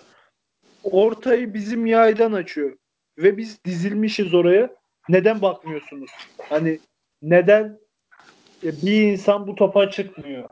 Ortayı 0.84 1.54
bizim 1.54 1.86
yaydan 1.86 2.32
açıyor. 2.32 2.78
Ve 3.20 3.38
biz 3.38 3.58
dizilmişiz 3.66 4.34
oraya. 4.34 4.70
Neden 5.10 5.42
bakmıyorsunuz? 5.42 6.12
Hani 6.50 6.80
neden 7.22 7.78
bir 8.64 9.02
insan 9.02 9.48
bu 9.48 9.56
topa 9.56 9.92
çıkmıyor? 9.92 10.50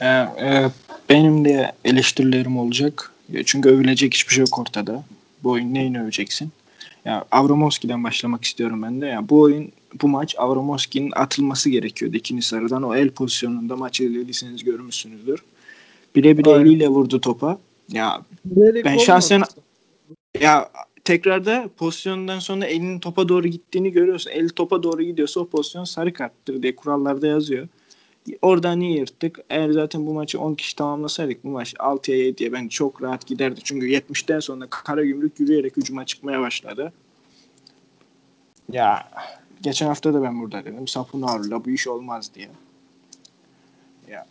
Ee, 0.00 0.06
e, 0.06 0.70
benim 1.08 1.44
de 1.44 1.72
eleştirilerim 1.84 2.58
olacak. 2.58 3.12
Ya 3.32 3.42
Çünkü 3.44 3.68
övülecek 3.68 4.14
hiçbir 4.14 4.34
şey 4.34 4.40
yok 4.40 4.58
ortada. 4.58 5.04
Bu 5.42 5.50
oyun 5.50 5.74
neyini 5.74 6.02
öveceksin? 6.02 6.50
Ya 7.04 7.24
Avramovski'den 7.30 8.04
başlamak 8.04 8.44
istiyorum 8.44 8.82
ben 8.82 9.00
de. 9.00 9.06
Ya 9.06 9.28
bu 9.28 9.40
oyun, 9.40 9.72
bu 10.02 10.08
maç 10.08 10.34
Avramovski'nin 10.38 11.12
atılması 11.16 11.70
gerekiyordu 11.70 12.16
ikinci 12.16 12.46
sarıdan. 12.46 12.82
O 12.82 12.94
el 12.94 13.10
pozisyonunda 13.10 13.76
maçı 13.76 14.04
izlediyseniz 14.04 14.64
görmüşsünüzdür. 14.64 15.42
Birebir 16.16 16.46
Aynen. 16.46 16.60
eliyle 16.60 16.88
vurdu 16.88 17.20
topa. 17.20 17.58
Ya 17.92 18.22
Bilerek 18.44 18.84
ben 18.84 18.96
şahsen 18.98 19.42
ya 20.40 20.70
tekrarda 21.04 21.68
pozisyondan 21.76 22.38
sonra 22.38 22.66
elinin 22.66 22.98
topa 22.98 23.28
doğru 23.28 23.48
gittiğini 23.48 23.92
görüyorsun. 23.92 24.30
El 24.30 24.48
topa 24.48 24.82
doğru 24.82 25.02
gidiyorsa 25.02 25.40
o 25.40 25.48
pozisyon 25.48 25.84
sarı 25.84 26.12
karttır 26.12 26.62
diye 26.62 26.76
kurallarda 26.76 27.26
yazıyor. 27.26 27.68
Oradan 28.42 28.80
iyi 28.80 28.98
yırttık. 28.98 29.40
Eğer 29.50 29.70
zaten 29.70 30.06
bu 30.06 30.14
maçı 30.14 30.40
10 30.40 30.54
kişi 30.54 30.76
tamamlasaydık 30.76 31.44
bu 31.44 31.48
maç 31.48 31.74
6'ya 31.74 32.16
7'ye 32.16 32.52
ben 32.52 32.68
çok 32.68 33.02
rahat 33.02 33.26
giderdi. 33.26 33.60
Çünkü 33.64 33.86
70'ten 33.86 34.40
sonra 34.40 34.66
Karagümrük 34.70 35.40
yürüyerek 35.40 35.76
hücuma 35.76 36.06
çıkmaya 36.06 36.40
başladı. 36.40 36.92
Ya 38.72 39.08
geçen 39.62 39.86
hafta 39.86 40.14
da 40.14 40.22
ben 40.22 40.40
burada 40.40 40.64
dedim. 40.64 40.88
Sapunar'la 40.88 41.64
bu 41.64 41.70
iş 41.70 41.88
olmaz 41.88 42.30
diye. 42.34 42.48
Ya 44.10 44.26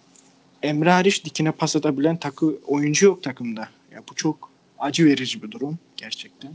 Emre 0.64 0.92
hariç 0.92 1.26
dikine 1.26 1.52
pas 1.52 1.76
atabilen 1.76 2.18
takı 2.18 2.58
oyuncu 2.68 3.06
yok 3.06 3.24
takımda. 3.24 3.70
Ya 3.92 4.04
bu 4.10 4.16
çok 4.16 4.50
acı 4.80 5.06
verici 5.06 5.44
bir 5.44 5.52
durum 5.52 5.78
gerçekten. 6.10 6.52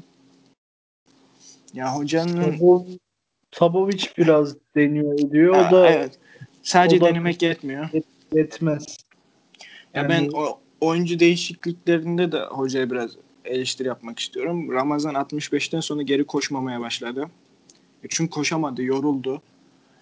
Ya 1.74 1.94
hocanın 1.96 2.56
Sabovic 3.52 4.04
biraz 4.18 4.54
deniyor 4.76 5.12
ediyor. 5.20 5.54
Ya, 5.56 5.68
O 5.68 5.72
da 5.72 5.90
evet. 5.90 6.18
Sadece 6.62 6.96
o 6.96 7.00
da- 7.00 7.06
denemek 7.06 7.42
yetmiyor. 7.42 7.88
yetmez. 8.34 8.96
Ya 9.94 10.02
Yani- 10.02 10.08
ben 10.08 10.28
o 10.34 10.60
oyuncu 10.80 11.18
değişikliklerinde 11.18 12.32
de 12.32 12.40
hocaya 12.40 12.90
biraz 12.90 13.10
eleştiri 13.44 13.88
yapmak 13.88 14.18
istiyorum. 14.18 14.70
Ramazan 14.72 15.14
65'ten 15.14 15.80
sonra 15.80 16.02
geri 16.02 16.24
koşmamaya 16.24 16.80
başladı. 16.80 17.30
E 18.04 18.06
Çünkü 18.08 18.30
koşamadı, 18.30 18.82
yoruldu. 18.82 19.42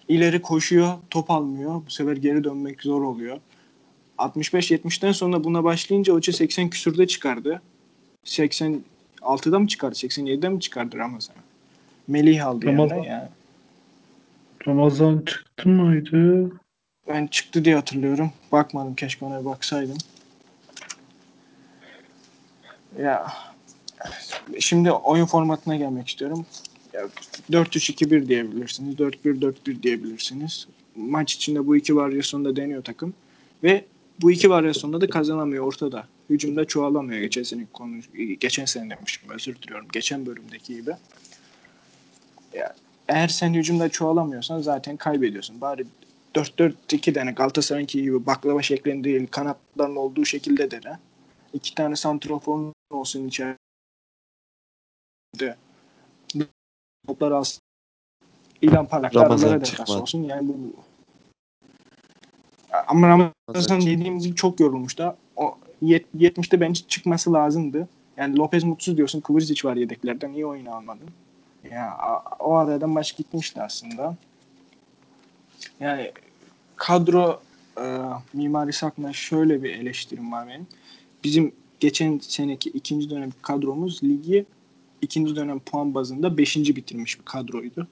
İleri 0.07 0.41
koşuyor, 0.41 0.93
top 1.09 1.31
almıyor. 1.31 1.81
Bu 1.85 1.89
sefer 1.91 2.17
geri 2.17 2.43
dönmek 2.43 2.81
zor 2.83 3.01
oluyor. 3.01 3.37
65-70'ten 4.17 5.11
sonra 5.11 5.43
buna 5.43 5.63
başlayınca 5.63 6.13
hoca 6.13 6.33
80 6.33 6.69
küsürde 6.69 7.07
çıkardı. 7.07 7.61
86'da 9.21 9.59
mı 9.59 9.67
çıkardı? 9.67 9.95
87'de 9.95 10.49
mi 10.49 10.59
çıkardı 10.59 10.97
Ramazan? 10.97 11.35
Melih 12.07 12.45
aldı 12.47 12.65
Ramazan- 12.65 12.95
yerine. 12.95 13.07
Yani. 13.07 13.27
Ramazan 14.67 15.23
çıktı 15.25 15.69
mıydı? 15.69 16.51
Ben 17.07 17.27
çıktı 17.27 17.65
diye 17.65 17.75
hatırlıyorum. 17.75 18.31
Bakmadım 18.51 18.95
keşke 18.95 19.25
ona 19.25 19.45
baksaydım. 19.45 19.97
Ya 22.99 23.27
şimdi 24.59 24.91
oyun 24.91 25.25
formatına 25.25 25.75
gelmek 25.75 26.07
istiyorum. 26.07 26.45
Ya, 26.93 27.01
4-3-2-1 27.51 28.27
diyebilirsiniz. 28.27 28.95
4-1-4-1 28.95 29.83
diyebilirsiniz. 29.83 30.67
Maç 30.95 31.33
içinde 31.33 31.67
bu 31.67 31.75
iki 31.75 31.95
varyasyonda 31.95 32.55
deniyor 32.55 32.83
takım. 32.83 33.13
Ve 33.63 33.85
bu 34.21 34.31
iki 34.31 34.49
varyasyonda 34.49 35.01
da 35.01 35.09
kazanamıyor 35.09 35.65
ortada. 35.65 36.07
Hücumda 36.29 36.65
çoğalamıyor 36.65 37.21
geçen 37.21 37.43
sene 37.43 37.65
konu 37.73 37.99
geçen 38.39 38.65
sene 38.65 38.95
demişim 38.95 39.29
özür 39.29 39.61
diliyorum. 39.61 39.87
Geçen 39.93 40.25
bölümdeki 40.25 40.75
gibi. 40.75 40.91
Ya, 42.53 42.75
eğer 43.07 43.27
sen 43.27 43.53
hücumda 43.53 43.89
çoğalamıyorsan 43.89 44.61
zaten 44.61 44.97
kaybediyorsun. 44.97 45.61
Bari 45.61 45.85
4-4-2 46.35 47.15
dene 47.15 47.31
Galatasaray'ınki 47.31 48.01
gibi 48.01 48.25
baklava 48.25 48.61
şeklinde 48.61 49.03
değil 49.03 49.27
kanatların 49.31 49.95
olduğu 49.95 50.25
şekilde 50.25 50.71
dene. 50.71 50.99
İki 51.53 51.75
tane 51.75 51.95
santrofor 51.95 52.73
olsun 52.89 53.27
içeride. 53.27 53.57
Toplar 57.07 57.31
alsın. 57.31 57.61
İlan 58.61 58.85
parlaklar 58.87 59.25
Ramazan 59.25 59.47
aralara 59.47 59.65
defans 59.65 59.89
olsun. 59.89 60.23
Yani 60.23 60.47
bu 60.47 60.73
ama 62.87 63.07
Ramazan 63.07 63.81
dediğim 63.81 64.19
gibi 64.19 64.35
çok 64.35 64.59
yorulmuştu. 64.59 65.15
O 65.35 65.57
yet- 65.81 66.05
70'te 66.17 66.61
bence 66.61 66.81
çıkması 66.87 67.33
lazımdı. 67.33 67.87
Yani 68.17 68.37
Lopez 68.37 68.63
mutsuz 68.63 68.97
diyorsun. 68.97 69.21
Kıvırcık 69.21 69.65
var 69.65 69.75
yedeklerden. 69.75 70.31
Niye 70.31 70.45
oyunu 70.45 70.75
almadın? 70.75 71.07
Ya 71.71 71.91
a- 71.91 72.35
o 72.39 72.53
aradan 72.53 72.89
maç 72.89 73.17
gitmişti 73.17 73.61
aslında. 73.61 74.15
Yani 75.79 76.11
kadro 76.75 77.41
e, 77.77 77.83
Mimari 78.33 78.73
Sak'la 78.73 79.13
şöyle 79.13 79.63
bir 79.63 79.69
eleştirim 79.69 80.31
var 80.31 80.47
benim. 80.47 80.67
Bizim 81.23 81.51
geçen 81.79 82.19
seneki 82.21 82.69
ikinci 82.69 83.09
dönem 83.09 83.29
kadromuz 83.41 84.03
ligi 84.03 84.45
ikinci 85.01 85.35
dönem 85.35 85.59
puan 85.59 85.93
bazında 85.93 86.37
beşinci 86.37 86.75
bitirmiş 86.75 87.19
bir 87.19 87.25
kadroydu. 87.25 87.87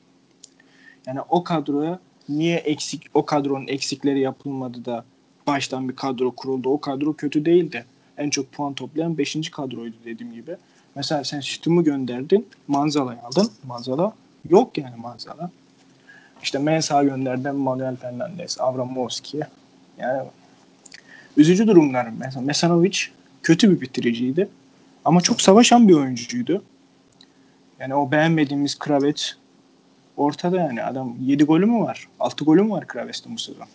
Yani 1.05 1.21
o 1.29 1.43
kadroya 1.43 1.99
niye 2.29 2.57
eksik 2.57 3.05
o 3.13 3.25
kadronun 3.25 3.67
eksikleri 3.67 4.19
yapılmadı 4.19 4.85
da 4.85 5.05
baştan 5.47 5.89
bir 5.89 5.95
kadro 5.95 6.31
kuruldu. 6.31 6.69
O 6.69 6.81
kadro 6.81 7.13
kötü 7.13 7.45
değildi. 7.45 7.85
En 8.17 8.29
çok 8.29 8.51
puan 8.51 8.73
toplayan 8.73 9.17
5. 9.17 9.51
kadroydu 9.51 9.95
dediğim 10.05 10.33
gibi. 10.33 10.55
Mesela 10.95 11.23
sen 11.23 11.39
Şıtım'ı 11.39 11.83
gönderdin. 11.83 12.47
Manzala'yı 12.67 13.19
aldın. 13.21 13.49
Manzala 13.67 14.13
yok 14.49 14.77
yani 14.77 14.95
Manzala. 14.95 15.51
İşte 16.43 16.59
Mensah 16.59 17.03
gönderdin. 17.03 17.55
Manuel 17.55 17.95
Fernandez, 17.95 18.57
Avramovski. 18.59 19.39
Yani 19.97 20.23
üzücü 21.37 21.67
durumlar. 21.67 22.07
Mesela 22.19 22.41
Mesanovic 22.41 22.97
kötü 23.43 23.71
bir 23.71 23.81
bitiriciydi. 23.81 24.49
Ama 25.05 25.21
çok 25.21 25.41
savaşan 25.41 25.87
bir 25.87 25.93
oyuncuydu. 25.93 26.63
Yani 27.79 27.95
o 27.95 28.11
beğenmediğimiz 28.11 28.79
Kravet 28.79 29.35
ortada 30.17 30.57
yani. 30.57 30.83
Adam 30.83 31.15
7 31.21 31.43
golü 31.43 31.65
mü 31.65 31.79
var? 31.79 32.07
6 32.19 32.45
golü 32.45 32.63
mü 32.63 32.69
var 32.69 32.87
Kravet'in 32.87 33.35
bu 33.35 33.39
sezon? 33.39 33.67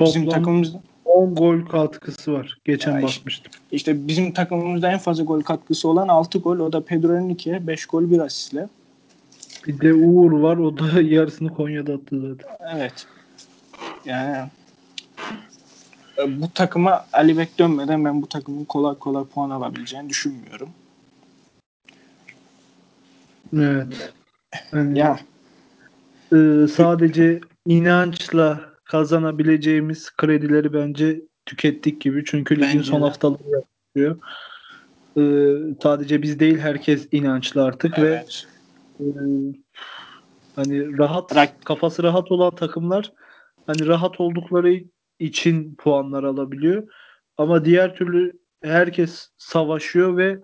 Bizim 0.00 0.24
Toplam 0.24 0.38
takımımızda 0.40 0.80
10 1.04 1.34
gol 1.34 1.60
katkısı 1.66 2.32
var. 2.32 2.58
Geçen 2.64 2.92
Ya 2.92 3.00
işte- 3.00 3.18
bakmıştım. 3.20 3.52
işte 3.72 4.08
bizim 4.08 4.32
takımımızda 4.32 4.92
en 4.92 4.98
fazla 4.98 5.24
gol 5.24 5.40
katkısı 5.40 5.88
olan 5.88 6.08
6 6.08 6.38
gol. 6.38 6.58
O 6.58 6.72
da 6.72 6.84
Pedro 6.84 7.16
Henrique 7.16 7.66
5 7.66 7.86
gol 7.86 8.10
1 8.10 8.18
asistle. 8.18 8.68
Bir 9.66 9.80
de 9.80 9.94
Uğur 9.94 10.32
var. 10.32 10.56
O 10.56 10.78
da 10.78 11.00
yarısını 11.02 11.54
Konya'da 11.54 11.92
attı 11.94 12.20
zaten. 12.20 12.76
Evet. 12.76 13.06
Yani 14.04 14.48
e, 16.18 16.42
bu 16.42 16.50
takıma 16.54 17.06
Ali 17.12 17.38
Bek 17.38 17.58
dönmeden 17.58 18.04
ben 18.04 18.22
bu 18.22 18.26
takımın 18.28 18.64
kolay 18.64 18.94
kolay 18.98 19.24
puan 19.24 19.50
alabileceğini 19.50 20.08
düşünmüyorum. 20.08 20.68
Evet. 23.56 24.12
Yani, 24.72 24.98
Ya 24.98 25.18
e, 26.32 26.66
sadece 26.68 27.40
inançla 27.66 28.60
kazanabileceğimiz 28.90 30.10
kredileri 30.16 30.72
bence 30.72 31.20
tükettik 31.46 32.00
gibi. 32.00 32.24
Çünkü 32.24 32.56
ligin 32.56 32.68
Bence 32.68 32.82
son 32.82 33.00
de. 33.00 33.04
haftaları 33.04 33.62
yapıyor. 33.96 34.18
Ee, 35.16 35.54
sadece 35.82 36.22
biz 36.22 36.40
değil 36.40 36.58
herkes 36.58 37.08
inançlı 37.12 37.64
artık 37.64 37.98
ve 37.98 38.08
Evet. 38.08 38.46
e, 39.00 39.06
hani 40.56 40.98
rahat 40.98 41.32
Rak- 41.32 41.64
kafası 41.64 42.02
rahat 42.02 42.32
olan 42.32 42.54
takımlar 42.54 43.12
hani 43.66 43.86
rahat 43.86 44.20
oldukları 44.20 44.80
için 45.18 45.74
puanlar 45.74 46.24
alabiliyor. 46.24 46.88
Ama 47.36 47.64
diğer 47.64 47.94
türlü 47.94 48.32
herkes 48.62 49.28
savaşıyor 49.38 50.16
ve 50.16 50.40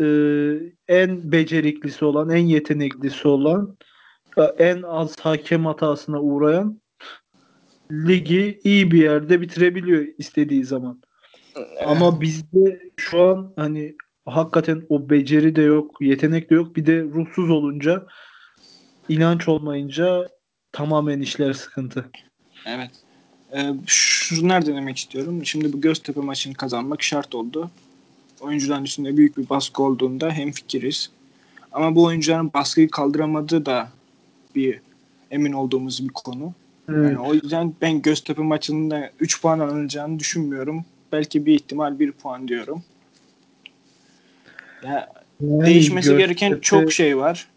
e, 0.00 0.06
en 0.88 1.32
beceriklisi 1.32 2.04
olan, 2.04 2.30
en 2.30 2.46
yeteneklisi 2.46 3.28
olan, 3.28 3.76
e, 4.38 4.42
en 4.42 4.82
az 4.82 5.20
hakem 5.20 5.66
hatasına 5.66 6.20
uğrayan 6.20 6.83
ligi 7.92 8.60
iyi 8.64 8.90
bir 8.90 9.02
yerde 9.02 9.40
bitirebiliyor 9.40 10.06
istediği 10.18 10.64
zaman. 10.64 11.02
Ama 11.86 12.20
bizde 12.20 12.90
şu 12.96 13.22
an 13.22 13.52
hani 13.56 13.94
hakikaten 14.26 14.82
o 14.88 15.10
beceri 15.10 15.56
de 15.56 15.62
yok, 15.62 15.96
yetenek 16.00 16.50
de 16.50 16.54
yok. 16.54 16.76
Bir 16.76 16.86
de 16.86 17.02
ruhsuz 17.02 17.50
olunca, 17.50 18.06
inanç 19.08 19.48
olmayınca 19.48 20.28
tamamen 20.72 21.20
işler 21.20 21.52
sıkıntı. 21.52 22.10
Evet. 22.66 22.90
Ee, 23.56 23.74
şunlar 23.86 24.66
denemek 24.66 24.96
istiyorum. 24.96 25.46
Şimdi 25.46 25.72
bu 25.72 25.80
Göztepe 25.80 26.20
maçını 26.20 26.54
kazanmak 26.54 27.02
şart 27.02 27.34
oldu. 27.34 27.70
Oyuncuların 28.40 28.84
üstünde 28.84 29.16
büyük 29.16 29.36
bir 29.36 29.48
baskı 29.48 29.82
olduğunda 29.82 30.30
hemfikiriz. 30.30 31.10
Ama 31.72 31.94
bu 31.94 32.04
oyuncuların 32.04 32.52
baskıyı 32.52 32.90
kaldıramadığı 32.90 33.66
da 33.66 33.88
bir 34.54 34.80
emin 35.30 35.52
olduğumuz 35.52 36.08
bir 36.08 36.12
konu. 36.12 36.54
Evet. 36.88 37.04
Yani 37.04 37.18
o 37.18 37.34
yüzden 37.34 37.74
ben 37.80 38.02
Göztepe 38.02 38.42
maçında 38.42 39.10
3 39.20 39.42
puan 39.42 39.58
alınacağını 39.58 40.18
düşünmüyorum. 40.18 40.84
Belki 41.12 41.46
bir 41.46 41.54
ihtimal 41.54 41.98
1 41.98 42.12
puan 42.12 42.48
diyorum. 42.48 42.82
Ya 44.82 45.12
Yani 45.40 45.66
değişmesi 45.66 46.10
Göztepe- 46.10 46.18
gereken 46.18 46.60
çok 46.60 46.92
şey 46.92 47.16
var. 47.16 47.48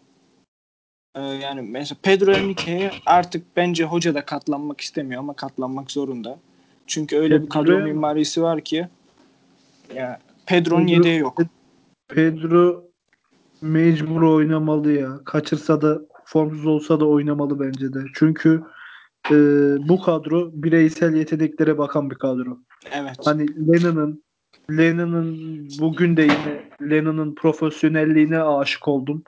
Ee, 1.14 1.20
yani 1.20 1.62
mesela 1.62 1.98
Pedro 2.02 2.32
Enrique'ye 2.32 2.90
artık 3.06 3.56
bence 3.56 3.84
hoca 3.84 4.14
da 4.14 4.24
katlanmak 4.24 4.80
istemiyor 4.80 5.20
ama 5.20 5.34
katlanmak 5.34 5.90
zorunda. 5.90 6.38
Çünkü 6.86 7.16
öyle 7.16 7.42
bir 7.42 7.48
kadro 7.48 7.80
mimarisi 7.80 8.42
var 8.42 8.60
ki 8.60 8.88
ya 9.94 10.20
Pedro'nun 10.46 10.86
Pedro- 10.86 10.90
yedeği 10.90 11.18
yok. 11.18 11.42
Pedro 12.08 12.84
mecbur 13.60 14.22
oynamalı 14.22 14.92
ya. 14.92 15.20
Kaçırsa 15.24 15.82
da 15.82 16.00
formsuz 16.24 16.66
olsa 16.66 17.00
da 17.00 17.04
oynamalı 17.04 17.60
bence 17.60 17.92
de. 17.92 17.98
Çünkü 18.14 18.62
e, 19.30 19.34
bu 19.88 20.02
kadro 20.02 20.50
bireysel 20.52 21.14
yeteneklere 21.14 21.78
bakan 21.78 22.10
bir 22.10 22.16
kadro. 22.16 22.58
Evet. 22.92 23.16
Hani 23.24 23.46
Lennon'ın 23.68 24.22
Lennon'ın 24.70 25.68
bugün 25.80 26.16
de 26.16 26.22
yine 26.22 26.70
Lennon'ın 26.90 27.34
profesyonelliğine 27.34 28.42
aşık 28.42 28.88
oldum. 28.88 29.22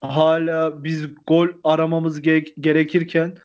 Hala 0.00 0.84
biz 0.84 1.06
gol 1.26 1.48
aramamız 1.64 2.20
ge- 2.20 2.60
gerekirken 2.60 3.36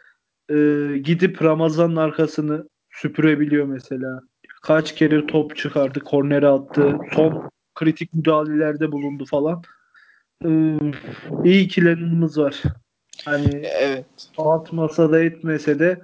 e, 0.50 0.98
gidip 0.98 1.44
Ramazan'ın 1.44 1.96
arkasını 1.96 2.70
süpürebiliyor 2.92 3.66
mesela. 3.66 4.22
Kaç 4.62 4.96
kere 4.96 5.28
top 5.28 5.58
çıkardı, 5.58 6.00
kornere 6.00 6.48
attı, 6.48 6.98
son 7.16 7.50
kritik 7.76 8.14
müdahalelerde 8.14 8.92
bulundu 8.92 9.26
falan. 9.26 9.62
E, 10.46 10.80
iyi 11.44 11.68
ki 11.68 11.86
Lennon'ımız 11.86 12.38
var. 12.38 12.64
Hani 13.26 13.66
Evet. 13.66 14.06
alt 14.38 14.74
masada 14.74 15.24
etmese 15.24 15.80
de 15.80 16.02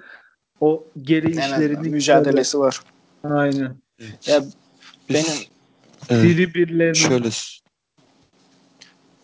o 0.60 0.88
geri 1.02 1.28
En 1.28 1.32
işlerini 1.32 1.90
mücadelesi 1.90 2.60
var. 2.60 2.82
Aynen. 3.24 3.76
Ya 4.26 4.44
Biz, 5.10 5.16
benim 5.16 5.40
e, 6.10 6.24
Diri 6.24 6.54
bir 6.54 6.80
Lennon. 6.80 6.94
şöyle 6.94 7.30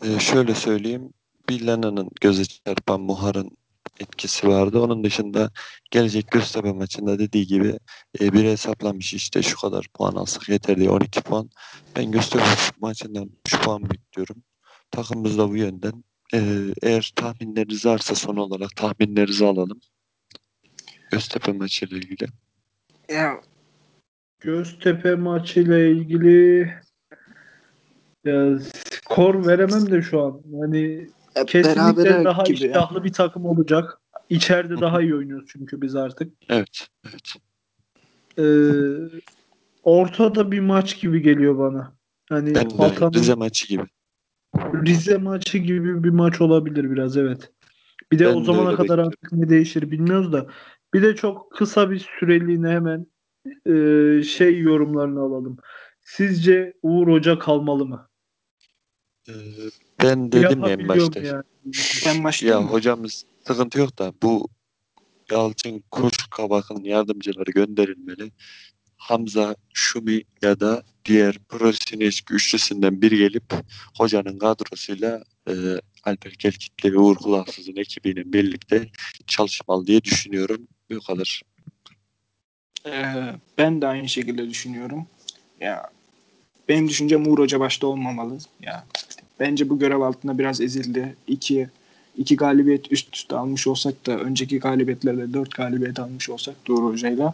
e, 0.03 0.19
şöyle 0.19 0.55
söyleyeyim. 0.55 1.13
Bir 1.49 1.67
Lennon'ın 1.67 2.09
göze 2.21 2.45
çarpan 2.45 3.01
Muhar'ın 3.01 3.57
etkisi 3.99 4.47
vardı. 4.47 4.79
Onun 4.79 5.03
dışında 5.03 5.51
gelecek 5.91 6.31
Göztepe 6.31 6.71
maçında 6.71 7.19
dediği 7.19 7.47
gibi 7.47 7.79
e, 8.21 8.33
bir 8.33 8.43
hesaplanmış 8.43 9.13
işte 9.13 9.41
şu 9.41 9.57
kadar 9.57 9.87
puan 9.93 10.15
alsak 10.15 10.49
yeter 10.49 10.77
diye 10.77 10.89
12 10.89 11.21
puan. 11.21 11.49
Ben 11.95 12.11
Göztepe 12.11 12.45
maçından 12.79 13.29
3 13.47 13.61
puan 13.61 13.89
bekliyorum. 13.89 14.43
Takımımız 14.91 15.37
da 15.37 15.49
bu 15.49 15.57
yönden. 15.57 16.03
E, 16.33 16.39
eğer 16.81 17.13
tahminleriniz 17.15 17.85
varsa 17.85 18.15
son 18.15 18.35
olarak 18.35 18.75
tahminlerinizi 18.75 19.45
alalım. 19.45 19.79
Göztepe 21.11 21.51
maçıyla 21.51 21.97
ilgili. 21.97 22.27
ya 23.09 23.41
Göztepe 24.39 25.15
maçıyla 25.15 25.79
ilgili 25.79 26.69
ya, 28.25 28.59
skor 28.59 29.47
veremem 29.47 29.91
de 29.91 30.01
şu 30.01 30.21
an. 30.21 30.41
Hani 30.61 31.09
kesinlikle 31.47 31.81
berabere 31.81 32.23
daha 32.23 32.43
gibi 32.43 32.61
ya. 32.61 32.67
iştahlı 32.67 33.03
bir 33.03 33.13
takım 33.13 33.45
olacak. 33.45 34.01
İçeride 34.29 34.81
daha 34.81 35.01
iyi 35.01 35.15
oynuyoruz 35.15 35.49
çünkü 35.51 35.81
biz 35.81 35.95
artık. 35.95 36.33
Evet. 36.49 36.87
Evet. 37.09 37.33
Ee, 38.37 39.19
ortada 39.83 40.51
bir 40.51 40.59
maç 40.59 40.99
gibi 40.99 41.21
geliyor 41.21 41.57
bana. 41.57 41.93
Hani 42.29 42.55
Ben 42.55 42.69
de 42.69 43.19
Rize 43.19 43.33
maçı 43.33 43.67
gibi. 43.67 43.83
Rize 44.57 45.17
maçı 45.17 45.57
gibi 45.57 46.03
bir 46.03 46.09
maç 46.09 46.41
olabilir 46.41 46.91
biraz 46.91 47.17
evet. 47.17 47.51
Bir 48.11 48.19
de 48.19 48.25
Ben 48.25 48.35
o 48.35 48.41
de 48.41 48.45
zamana 48.45 48.67
öyle 48.67 48.75
kadar 48.77 48.89
bekliyorum. 48.89 49.07
artık 49.07 49.31
ne 49.31 49.49
değişir 49.49 49.91
bilmiyoruz 49.91 50.33
da. 50.33 50.47
Bir 50.93 51.01
de 51.01 51.15
çok 51.15 51.51
kısa 51.51 51.91
bir 51.91 52.07
süreliğine 52.19 52.69
hemen 52.69 53.07
e, 53.65 54.23
şey 54.23 54.59
yorumlarını 54.59 55.19
alalım. 55.19 55.57
Sizce 56.01 56.73
Uğur 56.81 57.07
Hoca 57.07 57.39
kalmalı 57.39 57.85
mı? 57.85 58.09
Ee, 59.29 59.33
ben 60.03 60.31
dedim 60.31 60.63
ya 60.63 60.69
en 60.69 60.87
başta. 60.87 61.19
yani? 61.19 61.43
Ben 62.05 62.47
Ya 62.47 62.61
mı? 62.61 62.67
hocamız 62.67 63.25
sıkıntı 63.47 63.79
yok 63.79 63.99
da 63.99 64.13
bu 64.23 64.47
Yalçın 65.31 65.83
Kuşkabak'ın 65.91 66.83
yardımcıları 66.83 67.51
gönderilmeli. 67.51 68.31
Hamza, 69.03 69.55
Şumi 69.73 70.23
ya 70.41 70.59
da 70.59 70.83
diğer 71.05 71.37
Prosineşki 71.49 72.33
üçlüsünden 72.33 73.01
biri 73.01 73.17
gelip 73.17 73.43
hocanın 73.97 74.39
kadrosuyla 74.39 75.23
e, 75.47 75.53
Alper 76.03 76.33
Kelkitli 76.33 76.93
ve 76.93 76.97
Uğur 76.97 77.15
Kulaksız'ın 77.15 77.75
ekibiyle 77.75 78.33
birlikte 78.33 78.89
çalışmalı 79.27 79.87
diye 79.87 80.03
düşünüyorum. 80.03 80.67
Bu 80.91 80.99
kadar. 80.99 81.41
Ee, 82.85 83.13
ben 83.57 83.81
de 83.81 83.87
aynı 83.87 84.09
şekilde 84.09 84.49
düşünüyorum. 84.49 85.07
Ya 85.59 85.89
benim 86.69 86.89
düşüncem 86.89 87.27
Uğur 87.27 87.39
Hoca 87.39 87.59
başta 87.59 87.87
olmamalı. 87.87 88.37
Ya 88.61 88.85
bence 89.39 89.69
bu 89.69 89.79
görev 89.79 89.99
altında 89.99 90.39
biraz 90.39 90.61
ezildi. 90.61 91.15
İki, 91.27 91.69
iki 92.17 92.35
galibiyet 92.35 92.91
üst 92.91 93.15
üste 93.15 93.35
almış 93.35 93.67
olsak 93.67 94.05
da 94.05 94.17
önceki 94.17 94.59
galibiyetlerle 94.59 95.33
dört 95.33 95.55
galibiyet 95.55 95.99
almış 95.99 96.29
olsak 96.29 96.55
Uğur 96.69 96.83
Hoca'yla 96.83 97.33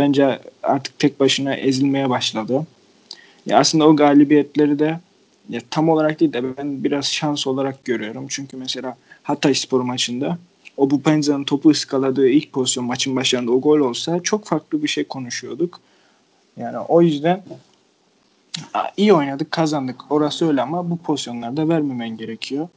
bence 0.00 0.38
artık 0.62 0.98
tek 0.98 1.20
başına 1.20 1.54
ezilmeye 1.54 2.10
başladı. 2.10 2.66
Ya 3.46 3.58
aslında 3.58 3.88
o 3.88 3.96
galibiyetleri 3.96 4.78
de 4.78 5.00
ya 5.48 5.60
tam 5.70 5.88
olarak 5.88 6.20
değil 6.20 6.32
de 6.32 6.56
ben 6.56 6.84
biraz 6.84 7.06
şans 7.06 7.46
olarak 7.46 7.84
görüyorum. 7.84 8.26
Çünkü 8.28 8.56
mesela 8.56 8.96
Hatay 9.22 9.54
Spor 9.54 9.80
maçında 9.80 10.38
o 10.76 10.90
bu 10.90 11.02
Penza'nın 11.02 11.44
topu 11.44 11.70
ıskaladığı 11.70 12.28
ilk 12.28 12.52
pozisyon 12.52 12.86
maçın 12.86 13.16
başlarında 13.16 13.52
o 13.52 13.60
gol 13.60 13.78
olsa 13.78 14.22
çok 14.22 14.44
farklı 14.44 14.82
bir 14.82 14.88
şey 14.88 15.04
konuşuyorduk. 15.04 15.80
Yani 16.56 16.78
o 16.78 17.02
yüzden 17.02 17.42
iyi 18.96 19.12
oynadık, 19.12 19.50
kazandık. 19.50 20.12
Orası 20.12 20.48
öyle 20.48 20.62
ama 20.62 20.90
bu 20.90 20.96
pozisyonlarda 20.96 21.68
vermemen 21.68 22.16
gerekiyor. 22.16 22.68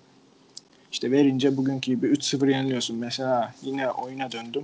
İşte 0.92 1.12
verince 1.12 1.58
bugünkü 1.58 1.92
gibi 1.92 2.08
3-0 2.08 2.52
yeniliyorsun. 2.52 2.98
Mesela 2.98 3.54
yine 3.62 3.92
oyuna 3.92 4.32
döndüm. 4.32 4.64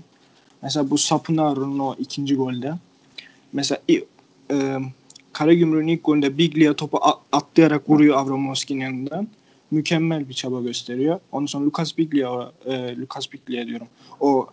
Mesela 0.62 0.90
bu 0.90 0.98
Sapunaro'nun 0.98 1.80
o 1.80 1.96
ikinci 2.00 2.36
golde. 2.36 2.74
Mesela 3.54 3.82
e, 4.52 4.78
Karagümrük'ün 5.34 5.88
ilk 5.88 6.04
golünde 6.04 6.38
Biglia 6.38 6.74
topu 6.74 7.00
atlayarak 7.32 7.90
vuruyor 7.90 8.18
Avramovski'nin 8.18 8.82
yanından. 8.82 9.28
Mükemmel 9.72 10.30
bir 10.30 10.34
çaba 10.34 10.62
gösteriyor. 10.62 11.20
Ondan 11.32 11.46
sonra 11.46 11.66
Lucas 11.66 11.98
Biglia, 11.98 12.52
e, 12.66 12.98
Lucas 12.98 13.32
Biglia 13.34 13.68
diyorum. 13.68 13.88
O 14.20 14.48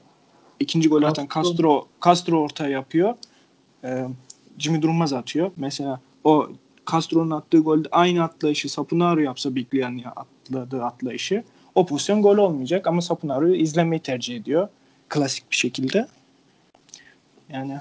ikinci 0.60 0.88
golü 0.88 1.06
atan 1.06 1.28
Castro. 1.34 1.50
Castro, 1.50 1.86
Castro 2.04 2.40
ortaya 2.40 2.70
yapıyor. 2.70 3.14
E, 3.84 4.04
Jimmy 4.58 4.82
Durmaz 4.82 5.12
atıyor. 5.12 5.50
Mesela 5.56 6.00
o 6.24 6.48
Castro'nun 6.92 7.30
attığı 7.30 7.58
golde 7.58 7.88
aynı 7.92 8.22
atlayışı 8.22 8.68
Sapunaro 8.68 9.20
yapsa 9.20 9.54
Biglia'nın 9.54 10.02
atladığı 10.16 10.84
atlayışı 10.84 11.44
o 11.74 11.86
pozisyon 11.86 12.22
gol 12.22 12.36
olmayacak 12.36 12.86
ama 12.86 13.02
Sapunaro'yu 13.02 13.54
izlemeyi 13.54 14.00
tercih 14.00 14.36
ediyor. 14.36 14.68
Klasik 15.08 15.50
bir 15.50 15.56
şekilde. 15.56 16.08
Yani 17.48 17.80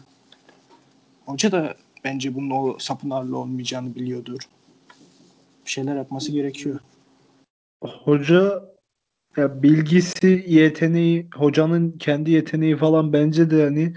hoca 1.26 1.52
da 1.52 1.76
bence 2.04 2.36
bunun 2.36 2.50
o 2.50 2.78
Sapunaro'lu 2.80 3.38
olmayacağını 3.38 3.96
biliyordur. 3.96 4.40
Bir 5.66 5.70
şeyler 5.70 5.96
yapması 5.96 6.32
gerekiyor. 6.32 6.80
Hoca 7.84 8.64
ya 9.38 9.64
bilgisi, 9.64 10.46
yeteneği, 10.48 11.30
hocanın 11.36 11.92
kendi 11.92 12.32
yeteneği 12.32 12.78
falan 12.78 13.14
bence 13.14 13.50
de 13.50 13.64
hani 13.64 13.94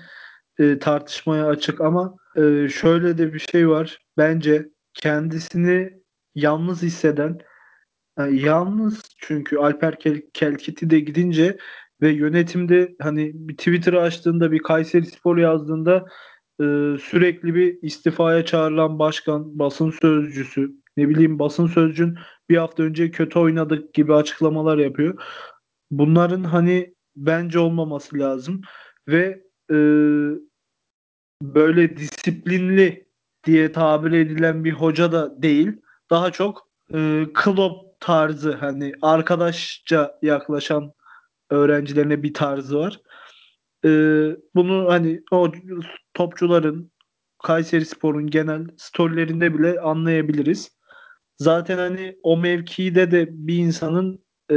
e, 0.59 0.79
tartışmaya 0.79 1.47
açık 1.47 1.81
ama 1.81 2.17
e, 2.37 2.69
şöyle 2.69 3.19
de 3.19 3.35
bir 3.35 3.39
şey 3.39 3.69
var. 3.69 3.99
Bence 4.17 4.69
kendisini 4.95 5.93
yalnız 6.35 6.83
hisseden 6.83 7.39
yani 8.19 8.41
yalnız 8.41 9.03
çünkü 9.19 9.57
Alper 9.57 9.99
Kel 9.99 10.23
Kelkiti 10.35 10.91
de 10.91 11.01
gidince 11.01 11.59
ve 12.03 12.09
yönetimde 12.11 12.97
hani 13.01 13.31
bir 13.35 13.57
Twitter'ı 13.57 14.01
açtığında 14.01 14.53
bir 14.53 14.59
Kayseri 14.59 15.07
Spor 15.07 15.39
yazdığında 15.39 16.07
e, 16.61 16.65
sürekli 17.03 17.55
bir 17.55 17.79
istifaya 17.83 18.45
çağrılan 18.45 18.99
başkan, 18.99 19.59
basın 19.59 19.91
sözcüsü, 19.91 20.71
ne 20.97 21.09
bileyim 21.09 21.39
basın 21.39 21.67
sözcün 21.67 22.19
bir 22.51 22.57
hafta 22.57 22.83
önce 22.83 23.11
kötü 23.11 23.39
oynadık 23.39 23.95
gibi 23.95 24.15
açıklamalar 24.15 24.79
yapıyor. 24.79 25.23
Bunların 25.91 26.45
hani 26.45 26.95
bence 27.17 27.59
olmaması 27.59 28.19
lazım 28.19 28.61
ve 29.09 29.43
e, 29.71 29.77
böyle 31.43 31.97
disiplinli 31.97 33.09
diye 33.45 33.73
tabir 33.73 34.13
edilen 34.13 34.65
bir 34.65 34.73
hoca 34.73 35.13
da 35.13 35.43
değil. 35.43 35.73
Daha 36.11 36.31
çok 36.31 36.69
e, 36.95 37.27
Klopp 37.35 38.01
tarzı 38.01 38.53
hani 38.53 38.93
arkadaşça 39.03 40.19
yaklaşan 40.23 40.93
öğrencilerine 41.51 42.23
bir 42.23 42.35
tarzı 42.35 42.79
var. 42.79 43.01
E, 43.85 43.89
bunu 44.55 44.87
hani 44.89 45.23
o 45.31 45.53
topçuların 46.15 46.93
Kayserispor'un 47.43 48.27
genel 48.27 48.67
storylerinde 48.77 49.59
bile 49.59 49.81
anlayabiliriz. 49.81 50.79
Zaten 51.39 51.79
hani 51.79 52.17
o 52.23 52.37
mevkide 52.37 53.11
de 53.11 53.29
bir 53.31 53.57
insanın 53.57 54.25
e, 54.51 54.57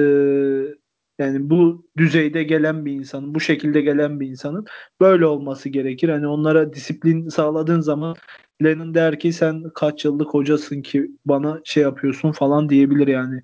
yani 1.20 1.50
bu 1.50 1.88
düzeyde 1.98 2.44
gelen 2.44 2.86
bir 2.86 2.92
insanın, 2.92 3.36
bu 3.36 3.40
şekilde 3.40 3.82
gelen 3.82 4.20
bir 4.20 4.28
insanın 4.28 4.66
böyle 5.02 5.26
olması 5.26 5.70
gerekir. 5.70 6.10
Hani 6.10 6.28
onlara 6.28 6.74
disiplin 6.74 7.30
sağladığın 7.30 7.82
zaman 7.82 8.16
Lennon 8.64 8.94
der 8.94 9.20
ki 9.20 9.34
sen 9.34 9.64
kaç 9.76 10.06
yıllık 10.06 10.34
hocasın 10.34 10.82
ki 10.82 11.12
bana 11.26 11.62
şey 11.64 11.84
yapıyorsun 11.84 12.32
falan 12.32 12.70
diyebilir 12.70 13.08
yani. 13.08 13.44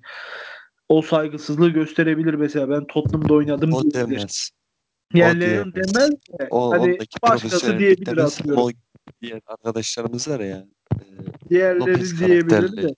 O 0.88 1.02
saygısızlığı 1.02 1.68
gösterebilir 1.70 2.34
mesela. 2.34 2.70
Ben 2.70 2.86
Tottenham'da 2.86 3.34
oynadım 3.34 3.72
O 3.72 3.82
diyebilir. 3.82 4.16
demez. 4.18 4.50
Diyemez. 5.14 5.74
demez 5.74 6.10
de 6.10 6.48
O 6.50 6.68
ondaki 6.68 7.16
başkası 7.22 7.78
diyebilir 7.78 8.06
demez 8.06 8.40
atıyorum. 8.40 8.62
o 8.62 8.70
diğer 9.22 9.40
arkadaşlarımız 9.46 10.28
var 10.28 10.40
ya. 10.40 10.66
E, 10.94 10.98
Diğerleri 11.50 11.80
Lopez 11.80 12.20
diyebilir 12.20 12.76
de. 12.76 12.94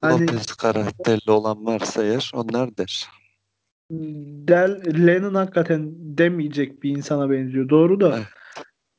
Hani 0.00 0.22
Lopez 0.26 0.46
karakterli 0.46 1.30
olan 1.30 1.66
varsa 1.66 2.04
eğer 2.04 2.30
onlar 2.34 2.76
der. 2.76 3.06
Del 4.48 4.82
Lennon 5.06 5.34
hakikaten 5.34 5.92
demeyecek 5.96 6.82
bir 6.82 6.90
insana 6.90 7.30
benziyor. 7.30 7.68
Doğru 7.68 8.00
da. 8.00 8.16
Evet. 8.16 8.26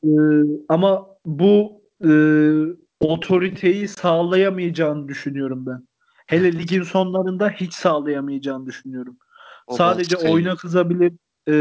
Ee, 0.06 0.64
ama 0.70 1.08
bu 1.26 1.82
e, 2.06 2.12
otoriteyi 3.00 3.88
sağlayamayacağını 3.88 5.08
düşünüyorum 5.08 5.66
ben. 5.66 5.88
Hele 6.26 6.54
ligin 6.54 6.84
sonlarında 6.84 7.50
hiç 7.50 7.74
sağlayamayacağını 7.74 8.66
düşünüyorum. 8.66 9.18
O 9.68 9.76
Sadece 9.76 10.16
baskıyı- 10.16 10.34
oyuna 10.34 10.56
kızabilir, 10.56 11.14
e, 11.50 11.56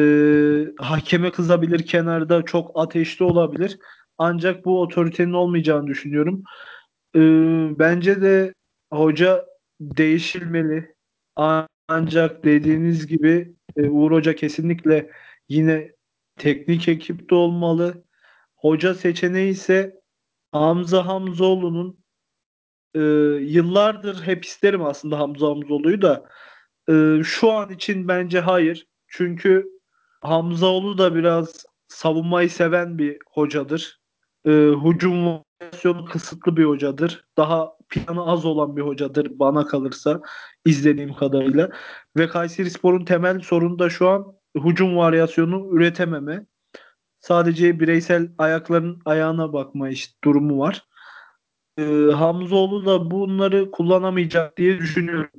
hakeme 0.78 1.30
kızabilir 1.30 1.86
kenarda 1.86 2.42
çok 2.42 2.70
ateşli 2.74 3.24
olabilir. 3.24 3.78
Ancak 4.18 4.64
bu 4.64 4.80
otoritenin 4.80 5.32
olmayacağını 5.32 5.86
düşünüyorum. 5.86 6.42
E, 7.16 7.20
bence 7.78 8.22
de 8.22 8.54
hoca 8.92 9.46
değişilmeli. 9.80 10.94
Ancak 11.88 12.44
dediğiniz 12.44 13.06
gibi 13.06 13.54
e, 13.76 13.88
Uğur 13.88 14.12
Hoca 14.12 14.34
kesinlikle 14.36 15.10
yine 15.48 15.92
teknik 16.38 16.88
ekipte 16.88 17.34
olmalı. 17.34 18.04
Hoca 18.56 18.94
seçeneği 18.94 19.50
ise 19.50 20.00
Hamza 20.52 21.06
Hamzoğlu'nun 21.06 22.03
e, 22.94 23.00
yıllardır 23.40 24.22
hep 24.22 24.44
isterim 24.44 24.84
aslında 24.84 25.18
Hamza 25.18 25.48
Hamzoğlu'yu 25.48 26.02
da 26.02 26.24
e, 26.90 27.22
şu 27.24 27.52
an 27.52 27.70
için 27.70 28.08
bence 28.08 28.40
hayır. 28.40 28.86
Çünkü 29.08 29.68
Hamzaoğlu 30.20 30.98
da 30.98 31.14
biraz 31.14 31.64
savunmayı 31.88 32.50
seven 32.50 32.98
bir 32.98 33.18
hocadır. 33.26 34.00
E, 34.46 34.50
hücum 34.84 35.26
varyasyonu 35.26 36.04
kısıtlı 36.04 36.56
bir 36.56 36.64
hocadır. 36.64 37.24
Daha 37.36 37.72
planı 37.88 38.26
az 38.26 38.44
olan 38.44 38.76
bir 38.76 38.82
hocadır 38.82 39.38
bana 39.38 39.66
kalırsa 39.66 40.20
izlediğim 40.64 41.14
kadarıyla. 41.14 41.70
Ve 42.16 42.28
Kayserispor'un 42.28 43.04
temel 43.04 43.40
sorunu 43.40 43.78
da 43.78 43.90
şu 43.90 44.08
an 44.08 44.34
hücum 44.64 44.96
varyasyonu 44.96 45.76
üretememe. 45.76 46.46
Sadece 47.20 47.80
bireysel 47.80 48.28
ayakların 48.38 49.02
ayağına 49.04 49.52
bakma 49.52 49.88
işte 49.88 50.14
durumu 50.24 50.58
var. 50.58 50.84
Ee, 51.78 51.82
Hamzoğlu 52.14 52.86
da 52.86 53.10
bunları 53.10 53.70
kullanamayacak 53.70 54.56
diye 54.56 54.78
düşünüyorum. 54.78 55.30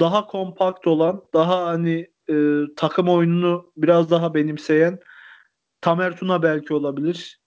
Daha 0.00 0.26
kompakt 0.26 0.86
olan, 0.86 1.22
daha 1.34 1.66
hani 1.66 2.10
e, 2.30 2.34
takım 2.76 3.08
oyununu 3.08 3.72
biraz 3.76 4.10
daha 4.10 4.34
benimseyen 4.34 4.98
Tamer 5.80 6.16
Tuna 6.16 6.42
belki 6.42 6.74
olabilir. 6.74 7.40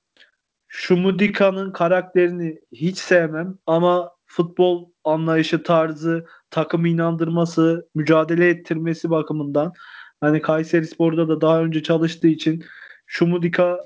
Şumudika'nın 0.67 1.71
karakterini 1.71 2.59
hiç 2.71 2.97
sevmem 2.97 3.57
ama 3.67 4.11
futbol 4.25 4.89
anlayışı 5.03 5.63
tarzı, 5.63 6.25
takımı 6.49 6.87
inandırması, 6.87 7.89
mücadele 7.95 8.49
ettirmesi 8.49 9.09
bakımından 9.09 9.73
hani 10.21 10.41
Kayserispor'da 10.41 11.27
da 11.29 11.41
daha 11.41 11.61
önce 11.61 11.83
çalıştığı 11.83 12.27
için 12.27 12.65
Şumudika 13.05 13.79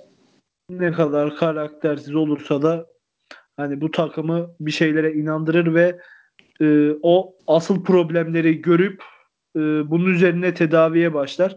ne 0.69 0.91
kadar 0.91 1.35
karaktersiz 1.35 2.15
olursa 2.15 2.61
da 2.61 2.90
hani 3.57 3.81
bu 3.81 3.91
takımı 3.91 4.55
bir 4.59 4.71
şeylere 4.71 5.13
inandırır 5.13 5.73
ve 5.73 5.99
e, 6.61 6.91
o 7.01 7.35
asıl 7.47 7.83
problemleri 7.83 8.61
görüp 8.61 9.03
e, 9.55 9.59
bunun 9.59 10.13
üzerine 10.13 10.53
tedaviye 10.53 11.13
başlar. 11.13 11.55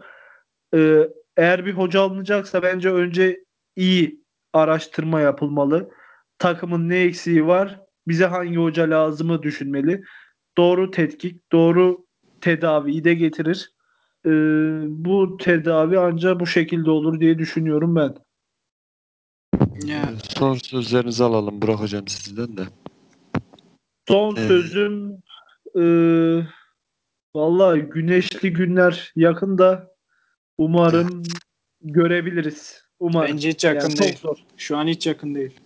E, 0.75 1.09
eğer 1.37 1.67
bir 1.67 1.73
hoca 1.73 2.01
alınacaksa 2.01 2.63
bence 2.63 2.91
önce 2.91 3.45
iyi 3.77 4.25
araştırma 4.53 5.21
yapılmalı. 5.21 5.91
Takımın 6.39 6.89
ne 6.89 6.99
eksiği 6.99 7.47
var? 7.47 7.81
Bize 8.09 8.27
hangi 8.27 8.57
hoca 8.57 8.91
lazımı 8.91 9.43
düşünmeli. 9.43 10.03
Doğru 10.57 10.91
tetkik, 10.91 11.53
doğru 11.53 12.07
tedaviyi 12.41 13.05
de 13.05 13.15
getirir. 13.15 13.73
E, 14.27 14.31
bu 14.89 15.37
tedavi 15.37 15.99
ancak 15.99 16.41
bu 16.41 16.47
şekilde 16.47 16.91
olur 16.91 17.21
diye 17.21 17.39
düşünüyorum 17.39 17.97
ben. 17.97 18.15
Ya 19.87 20.14
Son 20.39 20.55
sözlerinizi 20.55 21.25
alalım 21.25 21.63
Burak 21.63 21.81
Hocam 21.81 22.09
sizden 22.09 22.57
de. 22.57 22.63
Son 24.09 24.37
Evet. 24.37 24.49
sözüm 24.49 25.13
e, 25.77 25.83
vallahi 27.35 27.81
güneşli 27.81 28.53
günler 28.53 29.13
yakında 29.17 29.91
umarım 30.59 31.23
görebiliriz. 31.83 32.85
Umarım. 33.01 33.33
bence 33.33 33.49
hiç 33.49 33.65
yakın 33.65 33.89
Yani 33.89 33.99
değil. 33.99 34.13
çok 34.13 34.21
zor. 34.21 34.37
Şu 34.57 34.77
an 34.77 34.87
hiç 34.87 35.07
yakın 35.07 35.35
değil. 35.35 35.61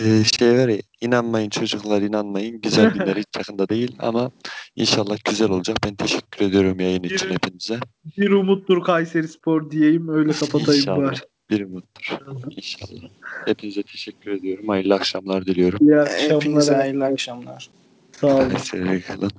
Ee, 0.00 0.24
şey 0.24 0.52
var 0.58 0.68
ya 0.68 0.78
inanmayın 1.00 1.50
çocuklar 1.50 2.02
inanmayın. 2.02 2.60
Güzel 2.60 2.90
günler 2.94 3.16
hiç 3.16 3.26
yakında 3.36 3.68
değil 3.68 3.96
ama 3.98 4.30
inşallah 4.76 5.16
güzel 5.24 5.50
olacak. 5.50 5.76
Ben 5.84 5.94
teşekkür 5.94 6.44
ediyorum 6.46 6.80
yayın 6.80 7.02
için 7.02 7.28
Bir- 7.28 7.34
hepinize. 7.34 7.78
Bir 8.18 8.30
umuttur 8.30 8.82
Kayseri 8.84 9.28
Spor 9.28 9.70
diyeyim 9.70 10.08
öyle 10.08 10.32
kapatayım 10.32 10.80
İnşallah. 10.80 10.98
bari. 11.12 11.16
Bir 11.50 11.64
umuttur. 11.66 12.18
İnşallah. 12.56 13.10
Hepinize 13.44 13.82
teşekkür 13.82 14.30
ediyorum. 14.30 14.68
Hayırlı 14.68 14.94
akşamlar 14.94 15.46
diliyorum. 15.46 15.78
İyi 15.88 15.96
akşamlar. 15.96 16.32
Hepinize 16.42 16.74
hayırlı 16.74 17.04
akşamlar. 17.04 17.70
Sağ 18.12 18.26
olun. 18.36 18.56
Sevgiyle 18.56 19.00
kalın. 19.00 19.30